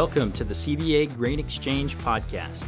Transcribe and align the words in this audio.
Welcome 0.00 0.32
to 0.32 0.44
the 0.44 0.54
CVA 0.54 1.14
Grain 1.14 1.38
Exchange 1.38 1.98
Podcast. 1.98 2.64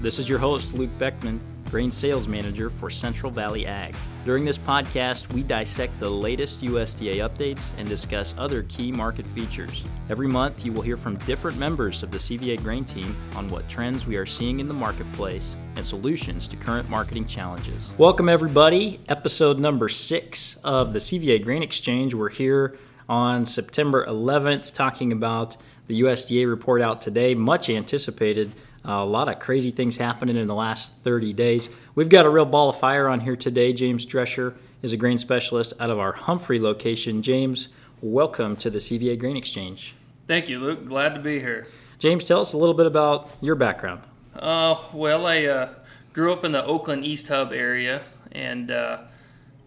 This 0.00 0.20
is 0.20 0.28
your 0.28 0.38
host, 0.38 0.74
Luke 0.74 0.96
Beckman, 0.96 1.40
Grain 1.70 1.90
Sales 1.90 2.28
Manager 2.28 2.70
for 2.70 2.88
Central 2.88 3.32
Valley 3.32 3.66
Ag. 3.66 3.96
During 4.24 4.44
this 4.44 4.58
podcast, 4.58 5.28
we 5.32 5.42
dissect 5.42 5.98
the 5.98 6.08
latest 6.08 6.62
USDA 6.62 7.16
updates 7.16 7.72
and 7.78 7.88
discuss 7.88 8.32
other 8.38 8.62
key 8.62 8.92
market 8.92 9.26
features. 9.26 9.82
Every 10.08 10.28
month, 10.28 10.64
you 10.64 10.72
will 10.72 10.82
hear 10.82 10.96
from 10.96 11.16
different 11.16 11.58
members 11.58 12.04
of 12.04 12.12
the 12.12 12.18
CVA 12.18 12.62
Grain 12.62 12.84
team 12.84 13.16
on 13.34 13.48
what 13.48 13.68
trends 13.68 14.06
we 14.06 14.14
are 14.14 14.24
seeing 14.24 14.60
in 14.60 14.68
the 14.68 14.72
marketplace 14.72 15.56
and 15.78 15.86
solutions 15.86 16.48
to 16.48 16.56
current 16.56 16.90
marketing 16.90 17.24
challenges. 17.24 17.92
Welcome, 17.96 18.28
everybody. 18.28 18.98
Episode 19.08 19.60
number 19.60 19.88
six 19.88 20.58
of 20.64 20.92
the 20.92 20.98
CVA 20.98 21.42
Grain 21.42 21.62
Exchange. 21.62 22.14
We're 22.14 22.28
here 22.28 22.76
on 23.08 23.46
September 23.46 24.04
11th 24.04 24.72
talking 24.74 25.12
about 25.12 25.56
the 25.86 26.00
USDA 26.02 26.50
report 26.50 26.82
out 26.82 27.00
today, 27.00 27.34
much 27.36 27.70
anticipated. 27.70 28.52
Uh, 28.84 28.94
a 28.94 29.04
lot 29.04 29.28
of 29.28 29.38
crazy 29.38 29.70
things 29.70 29.96
happening 29.96 30.36
in 30.36 30.48
the 30.48 30.54
last 30.54 30.92
30 31.04 31.32
days. 31.32 31.70
We've 31.94 32.08
got 32.08 32.26
a 32.26 32.30
real 32.30 32.44
ball 32.44 32.70
of 32.70 32.78
fire 32.80 33.06
on 33.08 33.20
here 33.20 33.36
today. 33.36 33.72
James 33.72 34.04
Drescher 34.04 34.54
is 34.82 34.92
a 34.92 34.96
grain 34.96 35.16
specialist 35.16 35.74
out 35.78 35.90
of 35.90 35.98
our 36.00 36.12
Humphrey 36.12 36.58
location. 36.58 37.22
James, 37.22 37.68
welcome 38.02 38.56
to 38.56 38.68
the 38.68 38.78
CVA 38.78 39.16
Grain 39.16 39.36
Exchange. 39.36 39.94
Thank 40.26 40.48
you, 40.48 40.58
Luke. 40.58 40.86
Glad 40.86 41.14
to 41.14 41.20
be 41.20 41.38
here. 41.38 41.68
James, 42.00 42.24
tell 42.24 42.40
us 42.40 42.52
a 42.52 42.56
little 42.56 42.74
bit 42.74 42.86
about 42.86 43.30
your 43.40 43.54
background. 43.54 44.02
Uh, 44.34 44.76
well, 44.92 45.26
I 45.26 45.44
uh, 45.44 45.74
grew 46.12 46.32
up 46.32 46.44
in 46.44 46.52
the 46.52 46.64
Oakland 46.64 47.04
East 47.04 47.28
Hub 47.28 47.52
area 47.52 48.02
and 48.32 48.70
uh, 48.70 48.98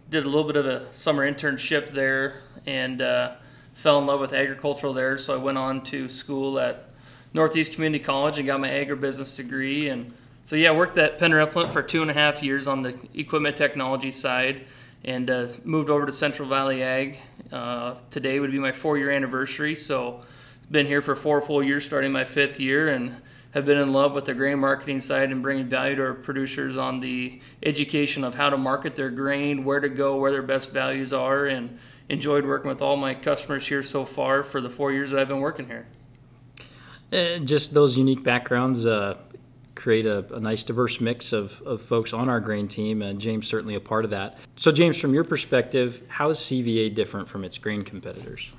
did 0.10 0.24
a 0.24 0.28
little 0.28 0.46
bit 0.46 0.56
of 0.56 0.66
a 0.66 0.94
summer 0.94 1.30
internship 1.30 1.92
there 1.94 2.42
and 2.66 3.02
uh, 3.02 3.34
fell 3.74 4.00
in 4.00 4.06
love 4.06 4.20
with 4.20 4.34
agricultural 4.34 4.94
there. 4.94 5.18
So 5.18 5.34
I 5.34 5.38
went 5.38 5.58
on 5.58 5.84
to 5.86 6.08
school 6.08 6.60
at 6.60 6.90
Northeast 7.34 7.74
Community 7.74 8.04
College 8.04 8.38
and 8.38 8.48
got 8.48 8.60
my 8.60 8.70
agribusiness 8.70 9.36
degree. 9.36 9.90
And 9.90 10.14
so, 10.46 10.56
yeah, 10.56 10.70
I 10.70 10.76
worked 10.76 10.98
at 10.98 11.20
Penner 11.20 11.42
Implement 11.42 11.74
for 11.74 11.82
two 11.82 12.02
and 12.02 12.12
a 12.12 12.14
half 12.14 12.44
years 12.44 12.68
on 12.68 12.82
the 12.82 12.98
equipment 13.14 13.58
technology 13.58 14.12
side 14.12 14.66
and 15.04 15.30
uh, 15.30 15.48
moved 15.64 15.90
over 15.90 16.06
to 16.06 16.12
Central 16.12 16.48
Valley 16.48 16.84
Ag. 16.84 17.18
Uh, 17.52 17.96
today 18.10 18.40
would 18.40 18.52
be 18.52 18.60
my 18.60 18.72
four 18.72 18.98
year 18.98 19.12
anniversary. 19.12 19.76
So, 19.76 20.24
been 20.70 20.86
here 20.86 21.02
for 21.02 21.16
four 21.16 21.42
full 21.42 21.62
years, 21.62 21.86
starting 21.86 22.14
my 22.14 22.24
fifth 22.24 22.58
year, 22.58 22.88
and 22.88 23.18
have 23.52 23.66
been 23.66 23.78
in 23.78 23.92
love 23.94 24.14
with 24.14 24.26
the 24.26 24.34
grain 24.34 24.60
marketing 24.60 25.02
side 25.02 25.32
and 25.32 25.42
bringing 25.42 25.68
value 25.68 25.96
to 25.96 26.02
our 26.04 26.14
producers 26.14 26.78
on 26.78 27.00
the 27.00 27.40
education 27.64 28.24
of 28.24 28.36
how 28.36 28.50
to 28.50 28.58
market 28.58 28.96
their 28.96 29.10
grain, 29.10 29.64
where 29.64 29.80
to 29.80 29.90
go, 29.90 30.18
where 30.18 30.32
their 30.32 30.42
best 30.42 30.72
values 30.72 31.12
are, 31.12 31.46
and 31.46 31.78
enjoyed 32.10 32.46
working 32.46 32.70
with 32.70 32.82
all 32.82 32.98
my 32.98 33.14
customers 33.14 33.68
here 33.68 33.84
so 33.84 34.06
far 34.06 34.44
for 34.44 34.62
the 34.62 34.70
four 34.70 34.92
years 34.92 35.12
that 35.12 35.20
I've 35.20 35.28
been 35.28 35.42
working 35.42 35.68
here. 35.68 35.88
Uh, 37.12 37.40
just 37.40 37.74
those 37.74 37.98
unique 37.98 38.24
backgrounds 38.24 38.86
uh, 38.86 39.18
create 39.76 40.06
a, 40.06 40.34
a, 40.34 40.40
nice 40.40 40.64
diverse 40.64 41.02
mix 41.02 41.34
of, 41.34 41.62
of 41.66 41.82
folks 41.82 42.14
on 42.14 42.30
our 42.30 42.40
grain 42.40 42.70
team, 42.70 43.02
and 43.02 43.20
James 43.20 43.48
certainly 43.48 43.76
a 43.76 43.82
part 43.82 44.06
of 44.06 44.12
that. 44.12 44.38
So, 44.56 44.72
James, 44.72 44.98
from 44.98 45.14
your 45.14 45.26
perspective, 45.26 46.02
how 46.08 46.30
is 46.30 46.38
CVA 46.38 46.94
different 46.96 47.28
from 47.28 47.44
its 47.44 47.58
grain 47.58 47.84
competitors? 47.84 48.50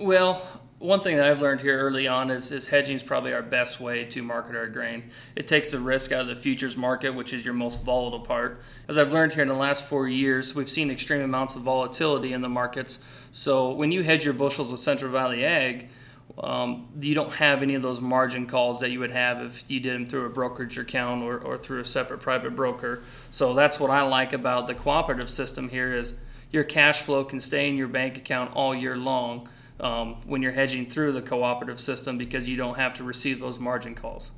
Well, 0.00 0.42
one 0.82 0.98
thing 0.98 1.16
that 1.16 1.30
I've 1.30 1.40
learned 1.40 1.60
here 1.60 1.78
early 1.78 2.08
on 2.08 2.28
is, 2.28 2.50
is 2.50 2.66
hedging 2.66 2.96
is 2.96 3.04
probably 3.04 3.32
our 3.32 3.42
best 3.42 3.78
way 3.78 4.04
to 4.06 4.20
market 4.20 4.56
our 4.56 4.66
grain. 4.66 5.10
It 5.36 5.46
takes 5.46 5.70
the 5.70 5.78
risk 5.78 6.10
out 6.10 6.22
of 6.22 6.26
the 6.26 6.34
futures 6.34 6.76
market, 6.76 7.10
which 7.10 7.32
is 7.32 7.44
your 7.44 7.54
most 7.54 7.84
volatile 7.84 8.18
part. 8.18 8.60
As 8.88 8.98
I've 8.98 9.12
learned 9.12 9.32
here 9.32 9.42
in 9.42 9.48
the 9.48 9.54
last 9.54 9.86
four 9.86 10.08
years, 10.08 10.56
we've 10.56 10.70
seen 10.70 10.90
extreme 10.90 11.22
amounts 11.22 11.54
of 11.54 11.62
volatility 11.62 12.32
in 12.32 12.40
the 12.40 12.48
markets. 12.48 12.98
So 13.30 13.70
when 13.70 13.92
you 13.92 14.02
hedge 14.02 14.24
your 14.24 14.34
bushels 14.34 14.72
with 14.72 14.80
Central 14.80 15.12
Valley 15.12 15.44
Ag, 15.44 15.88
um, 16.36 16.88
you 16.98 17.14
don't 17.14 17.32
have 17.34 17.62
any 17.62 17.76
of 17.76 17.82
those 17.82 18.00
margin 18.00 18.48
calls 18.48 18.80
that 18.80 18.90
you 18.90 18.98
would 18.98 19.12
have 19.12 19.40
if 19.40 19.70
you 19.70 19.78
did 19.78 19.94
them 19.94 20.06
through 20.06 20.26
a 20.26 20.30
brokerage 20.30 20.78
account 20.78 21.22
or, 21.22 21.38
or 21.38 21.58
through 21.58 21.78
a 21.78 21.86
separate 21.86 22.18
private 22.18 22.56
broker. 22.56 23.04
So 23.30 23.54
that's 23.54 23.78
what 23.78 23.90
I 23.90 24.02
like 24.02 24.32
about 24.32 24.66
the 24.66 24.74
cooperative 24.74 25.30
system 25.30 25.68
here 25.68 25.94
is 25.94 26.14
your 26.50 26.64
cash 26.64 27.02
flow 27.02 27.22
can 27.24 27.38
stay 27.38 27.68
in 27.68 27.76
your 27.76 27.88
bank 27.88 28.16
account 28.16 28.52
all 28.54 28.74
year 28.74 28.96
long 28.96 29.48
um, 29.82 30.16
when 30.24 30.42
you're 30.42 30.52
hedging 30.52 30.88
through 30.88 31.12
the 31.12 31.22
cooperative 31.22 31.80
system 31.80 32.16
because 32.16 32.48
you 32.48 32.56
don't 32.56 32.76
have 32.76 32.94
to 32.94 33.04
receive 33.04 33.40
those 33.40 33.58
margin 33.58 33.94
calls. 33.94 34.30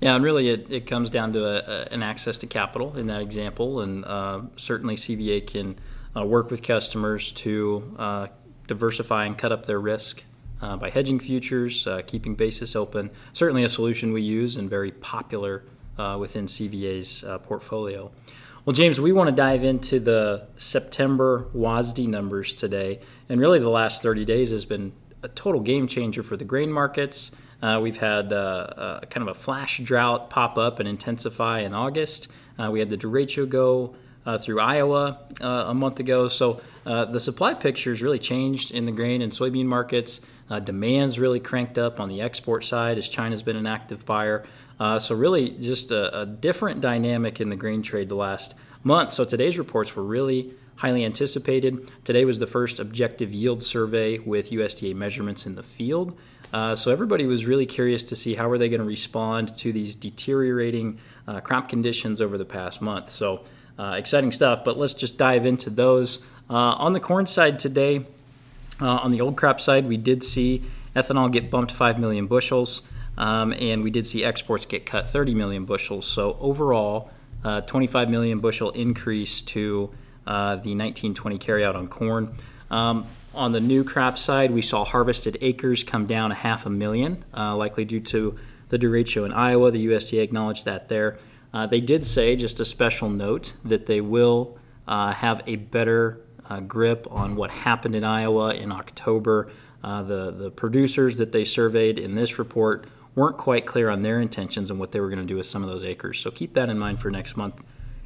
Yeah, 0.00 0.14
and 0.14 0.24
really 0.24 0.48
it, 0.48 0.70
it 0.70 0.86
comes 0.86 1.10
down 1.10 1.32
to 1.32 1.44
a, 1.44 1.56
a, 1.58 1.88
an 1.92 2.02
access 2.02 2.38
to 2.38 2.46
capital 2.46 2.96
in 2.96 3.08
that 3.08 3.20
example, 3.20 3.80
and 3.80 4.04
uh, 4.04 4.42
certainly 4.56 4.94
CVA 4.94 5.44
can 5.44 5.76
uh, 6.16 6.24
work 6.24 6.50
with 6.50 6.62
customers 6.62 7.32
to 7.32 7.96
uh, 7.98 8.26
diversify 8.68 9.24
and 9.24 9.36
cut 9.36 9.50
up 9.50 9.66
their 9.66 9.80
risk 9.80 10.22
uh, 10.62 10.76
by 10.76 10.90
hedging 10.90 11.18
futures, 11.18 11.86
uh, 11.86 12.02
keeping 12.06 12.36
basis 12.36 12.76
open. 12.76 13.10
Certainly 13.32 13.64
a 13.64 13.68
solution 13.68 14.12
we 14.12 14.22
use 14.22 14.56
and 14.56 14.70
very 14.70 14.92
popular 14.92 15.64
uh, 15.98 16.16
within 16.18 16.46
CVA's 16.46 17.24
portfolio. 17.42 18.10
Well, 18.68 18.74
James, 18.74 19.00
we 19.00 19.12
want 19.12 19.30
to 19.30 19.34
dive 19.34 19.64
into 19.64 19.98
the 19.98 20.46
September 20.58 21.48
WASDE 21.54 22.06
numbers 22.06 22.54
today. 22.54 23.00
And 23.30 23.40
really, 23.40 23.60
the 23.60 23.70
last 23.70 24.02
30 24.02 24.26
days 24.26 24.50
has 24.50 24.66
been 24.66 24.92
a 25.22 25.28
total 25.28 25.62
game 25.62 25.88
changer 25.88 26.22
for 26.22 26.36
the 26.36 26.44
grain 26.44 26.70
markets. 26.70 27.30
Uh, 27.62 27.80
we've 27.82 27.96
had 27.96 28.30
uh, 28.30 28.36
uh, 28.36 29.00
kind 29.06 29.26
of 29.26 29.34
a 29.34 29.40
flash 29.40 29.78
drought 29.78 30.28
pop 30.28 30.58
up 30.58 30.80
and 30.80 30.86
intensify 30.86 31.60
in 31.60 31.72
August. 31.72 32.28
Uh, 32.58 32.68
we 32.70 32.78
had 32.78 32.90
the 32.90 32.98
derecho 32.98 33.48
go 33.48 33.94
uh, 34.26 34.36
through 34.36 34.60
Iowa 34.60 35.18
uh, 35.40 35.46
a 35.68 35.72
month 35.72 35.98
ago. 35.98 36.28
So 36.28 36.60
the 36.84 37.20
supply 37.20 37.54
picture 37.54 37.88
has 37.90 38.02
really 38.02 38.18
changed 38.18 38.70
in 38.70 38.84
the 38.84 38.92
grain 38.92 39.22
and 39.22 39.32
soybean 39.32 39.64
markets. 39.64 40.20
demand's 40.64 41.18
really 41.18 41.40
cranked 41.40 41.78
up 41.78 42.00
on 42.00 42.10
the 42.10 42.20
export 42.20 42.66
side 42.66 42.98
as 42.98 43.08
China's 43.08 43.42
been 43.42 43.56
an 43.56 43.66
active 43.66 44.04
buyer. 44.04 44.44
Uh, 44.80 44.98
so 44.98 45.14
really, 45.14 45.50
just 45.50 45.90
a, 45.90 46.20
a, 46.20 46.26
different 46.26 46.80
dynamic 46.80 47.40
in 47.40 47.48
the 47.48 47.56
grain 47.56 47.82
trade 47.82 48.08
the 48.08 48.14
last 48.14 48.54
month. 48.84 49.10
So 49.10 49.24
today's 49.24 49.58
reports 49.58 49.96
were 49.96 50.04
really 50.04 50.54
highly 50.76 51.04
anticipated. 51.04 51.90
Today 52.04 52.24
was 52.24 52.38
the 52.38 52.46
first 52.46 52.78
objective 52.78 53.32
yield 53.32 53.62
survey 53.62 54.18
with 54.18 54.50
USDA 54.50 54.94
measurements 54.94 55.46
in 55.46 55.56
the 55.56 55.62
field. 55.64 56.16
Uh, 56.52 56.76
so 56.76 56.90
everybody 56.90 57.26
was 57.26 57.44
really 57.44 57.66
curious 57.66 58.04
to 58.04 58.16
see 58.16 58.34
how 58.34 58.48
are 58.48 58.56
they 58.56 58.68
going 58.68 58.80
to 58.80 58.86
respond 58.86 59.56
to 59.58 59.72
these 59.72 59.94
deteriorating 59.94 60.98
uh, 61.26 61.40
crop 61.40 61.68
conditions 61.68 62.20
over 62.20 62.38
the 62.38 62.44
past 62.44 62.80
month. 62.80 63.10
So 63.10 63.44
uh, 63.78 63.94
exciting 63.98 64.32
stuff. 64.32 64.64
But 64.64 64.78
let's 64.78 64.94
just 64.94 65.18
dive 65.18 65.46
into 65.46 65.70
those. 65.70 66.20
Uh, 66.48 66.54
on 66.54 66.92
the 66.92 67.00
corn 67.00 67.26
side 67.26 67.58
today, 67.58 68.06
uh, 68.80 68.86
on 68.86 69.10
the 69.10 69.20
old 69.20 69.36
crop 69.36 69.60
side, 69.60 69.86
we 69.86 69.96
did 69.96 70.24
see 70.24 70.62
ethanol 70.96 71.30
get 71.30 71.50
bumped 71.50 71.72
5 71.72 71.98
million 71.98 72.26
bushels. 72.26 72.82
Um, 73.18 73.52
and 73.52 73.82
we 73.82 73.90
did 73.90 74.06
see 74.06 74.24
exports 74.24 74.64
get 74.64 74.86
cut 74.86 75.10
30 75.10 75.34
million 75.34 75.64
bushels. 75.64 76.06
So 76.06 76.38
overall, 76.40 77.10
uh, 77.44 77.60
25 77.62 78.08
million 78.08 78.38
bushel 78.38 78.70
increase 78.70 79.42
to 79.42 79.90
uh, 80.26 80.54
the 80.56 80.74
1920 80.76 81.38
carryout 81.38 81.74
on 81.74 81.88
corn. 81.88 82.34
Um, 82.70 83.06
on 83.34 83.52
the 83.52 83.60
new 83.60 83.82
crop 83.82 84.18
side, 84.18 84.52
we 84.52 84.62
saw 84.62 84.84
harvested 84.84 85.36
acres 85.40 85.82
come 85.82 86.06
down 86.06 86.30
a 86.30 86.34
half 86.34 86.64
a 86.64 86.70
million, 86.70 87.24
uh, 87.36 87.56
likely 87.56 87.84
due 87.84 88.00
to 88.00 88.38
the 88.68 88.78
derecho 88.78 89.26
in 89.26 89.32
Iowa. 89.32 89.72
The 89.72 89.86
USDA 89.86 90.22
acknowledged 90.22 90.64
that 90.64 90.88
there. 90.88 91.18
Uh, 91.52 91.66
they 91.66 91.80
did 91.80 92.06
say, 92.06 92.36
just 92.36 92.60
a 92.60 92.64
special 92.64 93.08
note, 93.10 93.54
that 93.64 93.86
they 93.86 94.00
will 94.00 94.58
uh, 94.86 95.12
have 95.12 95.42
a 95.46 95.56
better 95.56 96.20
uh, 96.48 96.60
grip 96.60 97.06
on 97.10 97.36
what 97.36 97.50
happened 97.50 97.94
in 97.96 98.04
Iowa 98.04 98.54
in 98.54 98.70
October. 98.70 99.50
the, 99.82 100.34
the 100.36 100.50
producers 100.50 101.16
that 101.18 101.32
they 101.32 101.44
surveyed 101.44 101.98
in 101.98 102.14
this 102.14 102.38
report 102.38 102.86
weren't 103.18 103.36
quite 103.36 103.66
clear 103.66 103.90
on 103.90 104.02
their 104.02 104.20
intentions 104.20 104.70
and 104.70 104.78
what 104.78 104.92
they 104.92 105.00
were 105.00 105.08
going 105.08 105.18
to 105.18 105.26
do 105.26 105.36
with 105.36 105.46
some 105.46 105.62
of 105.62 105.68
those 105.68 105.82
acres. 105.82 106.18
So 106.20 106.30
keep 106.30 106.54
that 106.54 106.68
in 106.68 106.78
mind 106.78 107.00
for 107.00 107.10
next 107.10 107.36
month. 107.36 107.60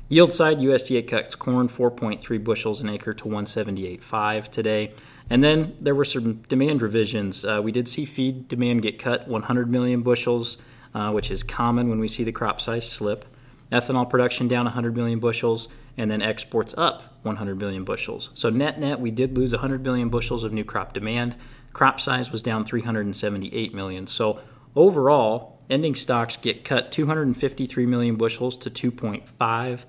Yield 0.08 0.32
side, 0.32 0.58
USDA 0.58 1.06
cuts 1.06 1.34
corn 1.34 1.68
4.3 1.68 2.42
bushels 2.42 2.80
an 2.80 2.88
acre 2.88 3.14
to 3.14 3.24
178.5 3.24 4.48
today. 4.48 4.92
And 5.30 5.42
then 5.42 5.76
there 5.80 5.94
were 5.94 6.04
some 6.04 6.42
demand 6.48 6.82
revisions. 6.82 7.44
Uh, 7.44 7.60
we 7.62 7.72
did 7.72 7.88
see 7.88 8.04
feed 8.04 8.48
demand 8.48 8.82
get 8.82 8.98
cut 8.98 9.28
100 9.28 9.70
million 9.70 10.02
bushels, 10.02 10.58
uh, 10.94 11.10
which 11.12 11.30
is 11.30 11.42
common 11.42 11.88
when 11.88 12.00
we 12.00 12.08
see 12.08 12.24
the 12.24 12.32
crop 12.32 12.60
size 12.60 12.90
slip. 12.90 13.24
Ethanol 13.70 14.08
production 14.08 14.48
down 14.48 14.66
100 14.66 14.94
million 14.94 15.18
bushels, 15.18 15.68
and 15.96 16.10
then 16.10 16.20
exports 16.20 16.74
up 16.76 17.02
100 17.22 17.58
million 17.58 17.84
bushels. 17.84 18.30
So 18.34 18.50
net 18.50 18.78
net, 18.78 19.00
we 19.00 19.10
did 19.10 19.36
lose 19.36 19.52
100 19.52 19.82
million 19.82 20.08
bushels 20.10 20.44
of 20.44 20.52
new 20.52 20.64
crop 20.64 20.92
demand. 20.92 21.36
Crop 21.72 22.00
size 22.00 22.30
was 22.30 22.42
down 22.42 22.66
378 22.66 23.74
million. 23.74 24.06
So 24.06 24.40
Overall, 24.74 25.58
ending 25.68 25.94
stocks 25.94 26.36
get 26.36 26.64
cut 26.64 26.92
253 26.92 27.86
million 27.86 28.16
bushels 28.16 28.56
to 28.58 28.70
2.5 28.70 29.84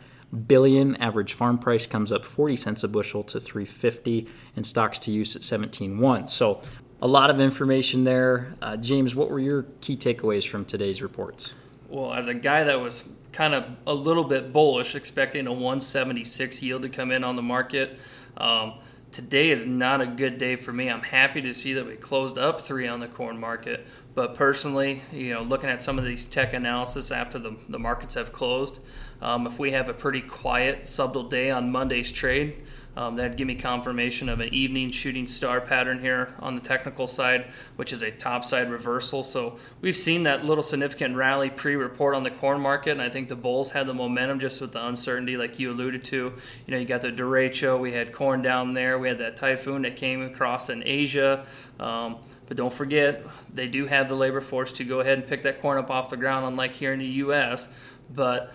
billion. 0.47 0.95
Average 0.97 1.33
farm 1.33 1.57
price 1.57 1.87
comes 1.87 2.11
up 2.11 2.25
40 2.25 2.55
cents 2.55 2.83
a 2.83 2.87
bushel 2.87 3.23
to 3.23 3.39
350, 3.39 4.27
and 4.55 4.65
stocks 4.65 4.99
to 4.99 5.11
use 5.11 5.35
at 5.35 5.41
17.1. 5.41 6.29
So 6.29 6.61
a 7.01 7.07
lot 7.07 7.29
of 7.29 7.39
information 7.39 8.03
there. 8.03 8.55
Uh, 8.61 8.77
James, 8.77 9.15
what 9.15 9.29
were 9.29 9.39
your 9.39 9.63
key 9.81 9.95
takeaways 9.95 10.47
from 10.47 10.65
today's 10.65 11.01
reports? 11.01 11.53
Well, 11.89 12.13
as 12.13 12.27
a 12.27 12.33
guy 12.33 12.63
that 12.63 12.79
was 12.79 13.03
kind 13.31 13.53
of 13.53 13.65
a 13.85 13.93
little 13.93 14.23
bit 14.23 14.53
bullish, 14.53 14.95
expecting 14.95 15.47
a 15.47 15.51
176 15.51 16.61
yield 16.61 16.81
to 16.83 16.89
come 16.89 17.11
in 17.11 17.23
on 17.23 17.35
the 17.35 17.41
market. 17.41 17.99
Um, 18.37 18.75
today 19.11 19.49
is 19.49 19.65
not 19.65 20.01
a 20.01 20.07
good 20.07 20.37
day 20.37 20.55
for 20.55 20.71
me. 20.71 20.89
I'm 20.89 21.03
happy 21.03 21.41
to 21.41 21.53
see 21.53 21.73
that 21.73 21.85
we 21.85 21.95
closed 21.95 22.37
up 22.37 22.61
three 22.61 22.87
on 22.87 22.99
the 22.99 23.07
corn 23.07 23.39
market, 23.39 23.85
But 24.15 24.35
personally, 24.35 25.01
you 25.11 25.33
know, 25.33 25.41
looking 25.41 25.69
at 25.69 25.81
some 25.81 25.97
of 25.97 26.05
these 26.05 26.27
tech 26.27 26.53
analysis 26.53 27.11
after 27.11 27.39
the, 27.39 27.55
the 27.67 27.79
markets 27.79 28.13
have 28.13 28.31
closed, 28.31 28.79
um, 29.21 29.47
if 29.47 29.57
we 29.57 29.71
have 29.71 29.89
a 29.89 29.93
pretty 29.93 30.21
quiet, 30.21 30.87
subtle 30.87 31.23
day 31.23 31.49
on 31.49 31.71
Monday's 31.71 32.11
trade, 32.11 32.61
um, 32.95 33.15
that'd 33.15 33.37
give 33.37 33.47
me 33.47 33.55
confirmation 33.55 34.29
of 34.29 34.39
an 34.39 34.53
evening 34.53 34.91
shooting 34.91 35.25
star 35.25 35.59
pattern 35.59 35.99
here 35.99 36.35
on 36.39 36.53
the 36.53 36.61
technical 36.61 37.07
side, 37.07 37.47
which 37.75 37.91
is 37.91 38.03
a 38.03 38.11
topside 38.11 38.69
reversal. 38.69 39.23
So 39.23 39.57
we've 39.81 39.97
seen 39.97 40.23
that 40.23 40.45
little 40.45 40.63
significant 40.63 41.15
rally 41.15 41.49
pre-report 41.49 42.13
on 42.13 42.23
the 42.23 42.29
corn 42.29 42.61
market, 42.61 42.91
and 42.91 43.01
I 43.01 43.09
think 43.09 43.29
the 43.29 43.35
bulls 43.35 43.71
had 43.71 43.87
the 43.87 43.95
momentum 43.95 44.39
just 44.39 44.61
with 44.61 44.73
the 44.73 44.85
uncertainty, 44.85 45.37
like 45.37 45.57
you 45.57 45.71
alluded 45.71 46.03
to. 46.05 46.33
You 46.67 46.71
know, 46.71 46.77
you 46.77 46.85
got 46.85 47.01
the 47.01 47.11
derecho, 47.11 47.79
we 47.79 47.93
had 47.93 48.13
corn 48.13 48.43
down 48.43 48.75
there, 48.75 48.99
we 48.99 49.07
had 49.07 49.17
that 49.17 49.37
typhoon 49.37 49.81
that 49.83 49.95
came 49.95 50.21
across 50.21 50.69
in 50.69 50.83
Asia. 50.85 51.47
Um, 51.79 52.17
but 52.53 52.57
don't 52.59 52.73
forget, 52.73 53.25
they 53.51 53.67
do 53.67 53.87
have 53.87 54.07
the 54.07 54.13
labor 54.13 54.39
force 54.39 54.71
to 54.73 54.83
go 54.83 54.99
ahead 54.99 55.17
and 55.17 55.27
pick 55.27 55.41
that 55.41 55.59
corn 55.59 55.79
up 55.79 55.89
off 55.89 56.11
the 56.11 56.17
ground, 56.17 56.45
unlike 56.45 56.73
here 56.73 56.93
in 56.93 56.99
the 56.99 57.05
U.S. 57.05 57.67
But 58.13 58.53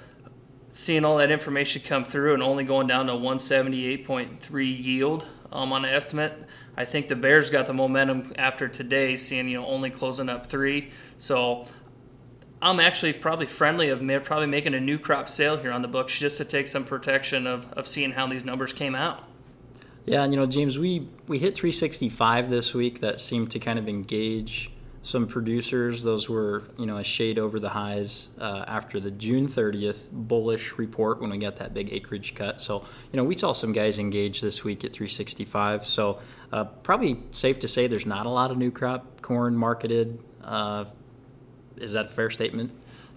seeing 0.70 1.04
all 1.04 1.16
that 1.16 1.32
information 1.32 1.82
come 1.84 2.04
through 2.04 2.34
and 2.34 2.40
only 2.40 2.62
going 2.62 2.86
down 2.86 3.08
to 3.08 3.14
178.3 3.14 4.84
yield 4.84 5.26
um, 5.50 5.72
on 5.72 5.84
an 5.84 5.92
estimate, 5.92 6.44
I 6.76 6.84
think 6.84 7.08
the 7.08 7.16
Bears 7.16 7.50
got 7.50 7.66
the 7.66 7.74
momentum 7.74 8.34
after 8.38 8.68
today, 8.68 9.16
seeing 9.16 9.48
you 9.48 9.58
know 9.58 9.66
only 9.66 9.90
closing 9.90 10.28
up 10.28 10.46
three. 10.46 10.92
So 11.16 11.66
I'm 12.62 12.78
actually 12.78 13.14
probably 13.14 13.46
friendly 13.46 13.88
of 13.88 13.98
probably 14.22 14.46
making 14.46 14.74
a 14.74 14.80
new 14.80 15.00
crop 15.00 15.28
sale 15.28 15.56
here 15.56 15.72
on 15.72 15.82
the 15.82 15.88
books 15.88 16.16
just 16.16 16.36
to 16.36 16.44
take 16.44 16.68
some 16.68 16.84
protection 16.84 17.48
of, 17.48 17.72
of 17.72 17.88
seeing 17.88 18.12
how 18.12 18.28
these 18.28 18.44
numbers 18.44 18.72
came 18.72 18.94
out. 18.94 19.27
Yeah, 20.08 20.22
and 20.24 20.32
you 20.32 20.40
know, 20.40 20.46
James, 20.46 20.78
we 20.78 21.06
we 21.26 21.38
hit 21.38 21.54
365 21.54 22.48
this 22.48 22.72
week. 22.72 23.00
That 23.00 23.20
seemed 23.20 23.50
to 23.50 23.58
kind 23.58 23.78
of 23.78 23.88
engage 23.88 24.70
some 25.02 25.26
producers. 25.26 26.02
Those 26.02 26.28
were, 26.28 26.64
you 26.78 26.86
know, 26.86 26.96
a 26.96 27.04
shade 27.04 27.38
over 27.38 27.60
the 27.60 27.68
highs 27.68 28.28
uh, 28.38 28.64
after 28.66 29.00
the 29.00 29.10
June 29.10 29.48
30th 29.48 30.10
bullish 30.10 30.76
report 30.78 31.20
when 31.20 31.30
we 31.30 31.38
got 31.38 31.56
that 31.56 31.72
big 31.72 31.92
acreage 31.92 32.34
cut. 32.34 32.60
So, 32.60 32.84
you 33.12 33.16
know, 33.16 33.24
we 33.24 33.36
saw 33.36 33.52
some 33.52 33.72
guys 33.72 33.98
engage 33.98 34.40
this 34.40 34.64
week 34.64 34.84
at 34.84 34.92
365. 34.92 35.86
So, 35.86 36.18
uh, 36.52 36.64
probably 36.64 37.22
safe 37.30 37.58
to 37.60 37.68
say 37.68 37.86
there's 37.86 38.06
not 38.06 38.26
a 38.26 38.30
lot 38.30 38.50
of 38.50 38.58
new 38.58 38.70
crop 38.70 39.20
corn 39.22 39.56
marketed. 39.56 40.18
Uh, 40.42 40.86
is 41.76 41.92
that 41.92 42.06
a 42.06 42.08
fair 42.08 42.30
statement? 42.30 42.72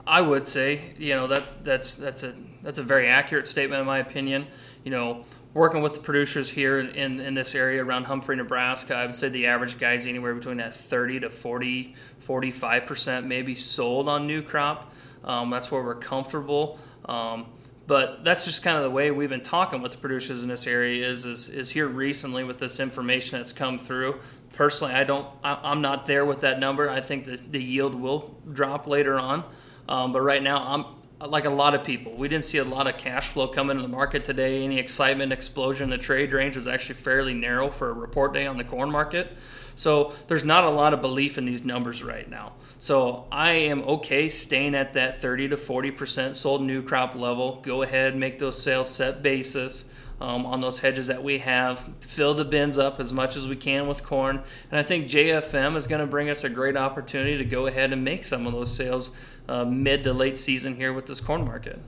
I 0.06 0.22
would 0.22 0.48
say, 0.48 0.94
you 0.98 1.16
know, 1.16 1.28
that 1.28 1.64
that's 1.64 1.96
that's 1.96 2.24
a 2.24 2.34
that's 2.64 2.80
a 2.80 2.84
very 2.84 3.08
accurate 3.08 3.48
statement 3.48 3.80
in 3.80 3.88
my 3.88 4.00
opinion. 4.00 4.48
You 4.84 4.92
know, 4.92 5.26
working 5.54 5.82
with 5.82 5.94
the 5.94 6.00
producers 6.00 6.52
here 6.52 6.80
in, 6.80 7.20
in 7.20 7.34
this 7.34 7.56
area 7.56 7.84
around 7.84 8.06
Humphrey, 8.06 8.36
Nebraska, 8.36 8.96
I 8.96 9.06
would 9.06 9.16
say 9.16 9.30
the 9.30 9.48
average 9.48 9.78
guy's 9.78 10.08
anywhere 10.08 10.34
between 10.34 10.58
that 10.58 10.74
30 10.76 11.22
to 11.22 11.30
40, 11.30 11.96
45% 12.26 13.26
maybe 13.26 13.56
sold 13.56 14.08
on 14.08 14.28
new 14.28 14.42
crop. 14.42 14.94
Um, 15.24 15.50
that's 15.50 15.70
where 15.70 15.84
we're 15.84 15.96
comfortable. 15.96 16.80
Um, 17.06 17.48
but 17.88 18.24
that's 18.24 18.46
just 18.46 18.64
kind 18.64 18.78
of 18.78 18.84
the 18.84 18.90
way 18.90 19.12
we've 19.12 19.30
been 19.30 19.42
talking 19.42 19.82
with 19.82 19.92
the 19.92 19.98
producers 19.98 20.44
in 20.44 20.50
this 20.50 20.66
area 20.66 21.06
is, 21.06 21.26
is, 21.26 21.50
is 21.50 21.72
here 21.72 21.88
recently 21.88 22.44
with 22.44 22.60
this 22.60 22.80
information 22.80 23.38
that's 23.38 23.52
come 23.52 23.78
through. 23.78 24.20
Personally, 24.54 24.94
I 24.94 25.04
don't, 25.04 25.28
I, 25.44 25.72
am 25.72 25.82
not 25.82 26.06
there 26.06 26.26
with 26.26 26.42
that 26.42 26.60
number. 26.60 26.90
I 26.90 27.02
think 27.02 27.26
that 27.26 27.52
the 27.52 27.62
yield 27.62 27.96
will 27.96 28.38
drop 28.52 28.88
later 28.88 29.20
on. 29.20 29.44
Um, 29.90 30.14
but 30.14 30.22
right 30.22 30.42
now, 30.42 30.64
I'm, 30.66 30.86
like 31.28 31.46
a 31.46 31.50
lot 31.50 31.74
of 31.76 31.84
people. 31.84 32.14
We 32.16 32.28
didn't 32.28 32.46
see 32.46 32.58
a 32.58 32.64
lot 32.64 32.88
of 32.88 32.98
cash 32.98 33.28
flow 33.28 33.48
coming 33.48 33.78
into 33.78 33.84
the 33.84 33.96
market 33.96 34.24
today. 34.26 34.64
Any 34.64 34.80
excitement, 34.80 35.32
explosion. 35.32 35.90
The 35.90 35.98
trade 35.98 36.34
range 36.34 36.56
was 36.56 36.68
actually 36.68 36.96
fairly 36.96 37.34
narrow 37.34 37.70
for 37.70 37.90
a 37.90 37.94
report 37.94 38.34
day 38.34 38.46
on 38.46 38.58
the 38.58 38.64
corn 38.64 38.92
market. 38.92 39.36
So 39.76 40.14
there's 40.28 40.44
not 40.44 40.64
a 40.64 40.70
lot 40.70 40.94
of 40.94 41.02
belief 41.02 41.38
in 41.38 41.46
these 41.46 41.64
numbers 41.64 42.04
right 42.04 42.30
now. 42.30 42.54
So 42.80 43.26
I 43.32 43.52
am 43.52 43.82
okay 43.84 44.30
staying 44.30 44.76
at 44.76 44.94
that 44.94 45.22
30 45.22 45.50
to 45.50 45.58
40% 45.58 46.36
sold 46.36 46.62
new 46.62 46.82
crop 46.82 47.16
level. 47.16 47.62
Go 47.62 47.82
ahead, 47.82 48.16
make 48.16 48.40
those 48.40 48.62
sales 48.62 48.90
set 48.90 49.22
basis 49.22 49.86
um, 50.22 50.46
on 50.46 50.62
those 50.62 50.80
hedges 50.80 51.08
that 51.08 51.24
we 51.24 51.40
have. 51.40 51.90
Fill 52.00 52.34
the 52.36 52.46
bins 52.46 52.78
up 52.78 53.00
as 53.00 53.12
much 53.12 53.36
as 53.36 53.48
we 53.48 53.56
can 53.56 53.88
with 53.88 54.04
corn. 54.04 54.44
And 54.70 54.80
I 54.80 54.84
think 54.84 55.08
JFM 55.08 55.76
is 55.76 55.88
going 55.88 56.00
to 56.00 56.08
bring 56.08 56.30
us 56.30 56.44
a 56.44 56.50
great 56.50 56.78
opportunity 56.78 57.38
to 57.38 57.46
go 57.46 57.66
ahead 57.66 57.92
and 57.92 58.06
make 58.06 58.24
some 58.24 58.46
of 58.46 58.54
those 58.54 58.74
sales 58.74 59.10
uh, 59.50 59.66
mid 59.66 60.04
to 60.04 60.14
late 60.14 60.38
season 60.38 60.76
here 60.76 60.94
with 60.94 61.08
this 61.08 61.20
corn 61.20 61.44
market. 61.44 61.80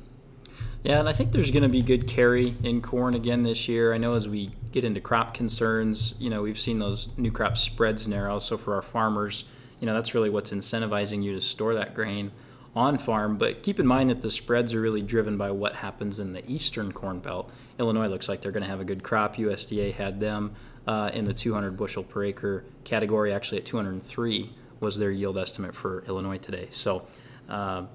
Yeah, 0.84 1.00
and 1.00 1.08
I 1.08 1.14
think 1.14 1.32
there's 1.32 1.52
going 1.52 1.64
to 1.64 1.70
be 1.70 1.82
good 1.82 2.08
carry 2.08 2.58
in 2.64 2.82
corn 2.82 3.14
again 3.14 3.44
this 3.44 3.70
year. 3.70 3.94
I 3.94 3.98
know 3.98 4.16
as 4.16 4.28
we 4.28 4.52
get 4.72 4.84
into 4.84 5.00
crop 5.00 5.34
concerns, 5.34 6.16
you 6.20 6.30
know, 6.30 6.42
we've 6.42 6.60
seen 6.60 6.80
those 6.80 7.10
new 7.16 7.32
crop 7.32 7.56
spreads 7.56 8.08
narrow. 8.08 8.40
So 8.40 8.58
for 8.58 8.76
our 8.76 8.82
farmers, 8.82 9.46
you 9.80 9.86
know, 9.86 9.94
that's 9.94 10.14
really 10.14 10.30
what's 10.30 10.52
incentivizing 10.52 11.24
you 11.24 11.34
to 11.34 11.42
store 11.42 11.76
that 11.76 11.94
grain 11.94 12.32
on 12.76 12.98
farm. 12.98 13.38
But 13.38 13.64
keep 13.64 13.80
in 13.80 13.88
mind 13.88 14.10
that 14.10 14.22
the 14.22 14.32
spreads 14.32 14.74
are 14.74 14.82
really 14.82 15.02
driven 15.02 15.38
by 15.38 15.52
what 15.52 15.76
happens 15.76 16.20
in 16.20 16.34
the 16.34 16.50
eastern 16.50 16.92
corn 16.92 17.20
belt. 17.20 17.52
Illinois 17.80 18.08
looks 18.08 18.28
like 18.28 18.42
they're 18.42 18.52
going 18.52 18.64
to 18.64 18.70
have 18.70 18.80
a 18.80 18.86
good 18.86 19.04
crop. 19.04 19.36
USDA 19.36 19.94
had 19.94 20.20
them 20.20 20.56
uh, 20.88 21.12
in 21.14 21.26
the 21.26 21.34
200 21.34 21.78
bushel 21.78 22.04
per 22.04 22.24
acre 22.24 22.66
category, 22.84 23.34
actually 23.34 23.60
at 23.60 23.66
203 23.66 24.54
was 24.80 24.98
their 24.98 25.12
yield 25.12 25.38
estimate 25.38 25.74
for 25.74 26.04
Illinois 26.08 26.38
today. 26.38 26.68
So 26.70 27.08
uh, 27.48 27.86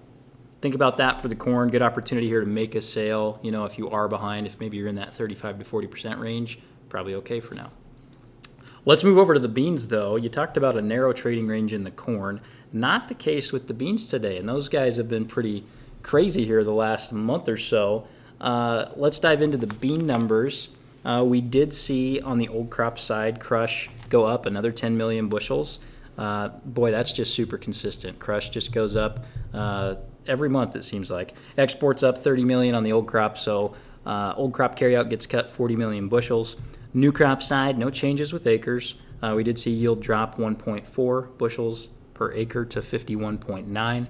think 0.61 0.75
about 0.75 0.97
that 0.97 1.21
for 1.21 1.29
the 1.29 1.37
corn. 1.37 1.69
Good 1.69 1.83
opportunity 1.83 2.27
here 2.27 2.41
to 2.41 2.47
make 2.47 2.75
a 2.75 2.81
sale. 2.81 3.39
You 3.43 3.53
know, 3.53 3.67
if 3.67 3.79
you 3.79 3.91
are 3.91 4.09
behind, 4.09 4.47
if 4.47 4.59
maybe 4.59 4.79
you're 4.79 4.89
in 4.89 4.95
that 4.95 5.15
35 5.15 5.59
to 5.59 5.65
40% 5.65 6.19
range, 6.19 6.59
probably 6.89 7.15
okay 7.17 7.41
for 7.41 7.55
now. 7.55 7.71
Let's 8.85 9.05
move 9.05 9.19
over 9.19 9.35
to 9.35 9.41
the 9.41 9.49
beans, 9.49 9.89
though. 9.89 10.17
You 10.17 10.31
talked 10.31 10.57
about 10.57 10.77
a 10.79 10.83
narrow 10.83 11.13
trading 11.13 11.47
range 11.47 11.75
in 11.75 11.85
the 11.85 11.91
corn. 11.91 12.41
Not 12.73 13.09
the 13.09 13.15
case 13.15 13.53
with 13.53 13.69
the 13.69 13.75
beans 13.75 14.09
today, 14.09 14.39
and 14.39 14.49
those 14.49 14.69
guys 14.69 14.97
have 14.97 15.09
been 15.09 15.25
pretty 15.25 15.65
crazy 16.03 16.45
here 16.45 16.65
the 16.65 16.73
last 16.73 17.13
month 17.13 17.49
or 17.49 17.57
so. 17.57 18.07
Uh, 18.41 18.91
let's 18.97 19.19
dive 19.19 19.43
into 19.43 19.57
the 19.57 19.67
bean 19.67 20.07
numbers. 20.07 20.69
Uh, 21.05 21.25
we 21.27 21.41
did 21.41 21.73
see 21.73 22.21
on 22.21 22.39
the 22.39 22.49
old 22.49 22.71
crop 22.71 22.99
side 22.99 23.41
crush 23.41 23.89
go 24.11 24.25
up 24.25 24.47
another 24.47 24.71
10 24.73 24.97
million 24.97 25.29
bushels. 25.29 25.81
Uh, 26.17 26.49
boy, 26.65 26.91
that's 26.91 27.13
just 27.13 27.35
super 27.35 27.57
consistent. 27.57 28.19
Crush 28.19 28.51
just 28.51 28.73
goes 28.73 28.97
up 28.97 29.25
uh, 29.55 29.95
every 30.27 30.49
month, 30.49 30.77
it 30.77 30.85
seems 30.85 31.11
like. 31.11 31.35
Exports 31.57 32.03
up 32.03 32.19
30 32.19 32.45
million 32.45 32.75
on 32.75 32.83
the 32.83 32.93
old 32.93 33.07
crop, 33.07 33.39
so 33.39 33.75
uh, 34.05 34.35
old 34.37 34.53
crop 34.53 34.79
carryout 34.79 35.09
gets 35.09 35.27
cut 35.27 35.49
40 35.49 35.77
million 35.77 36.09
bushels. 36.09 36.57
New 36.93 37.13
crop 37.13 37.43
side, 37.43 37.79
no 37.79 37.91
changes 37.91 38.33
with 38.33 38.47
acres. 38.47 38.97
Uh, 39.23 39.35
we 39.37 39.45
did 39.45 39.59
see 39.59 39.71
yield 39.71 40.01
drop 40.03 40.37
1.4 40.37 41.39
bushels 41.39 41.89
per 42.19 42.33
acre 42.33 42.65
to 42.65 42.81
51.9. 42.81 44.09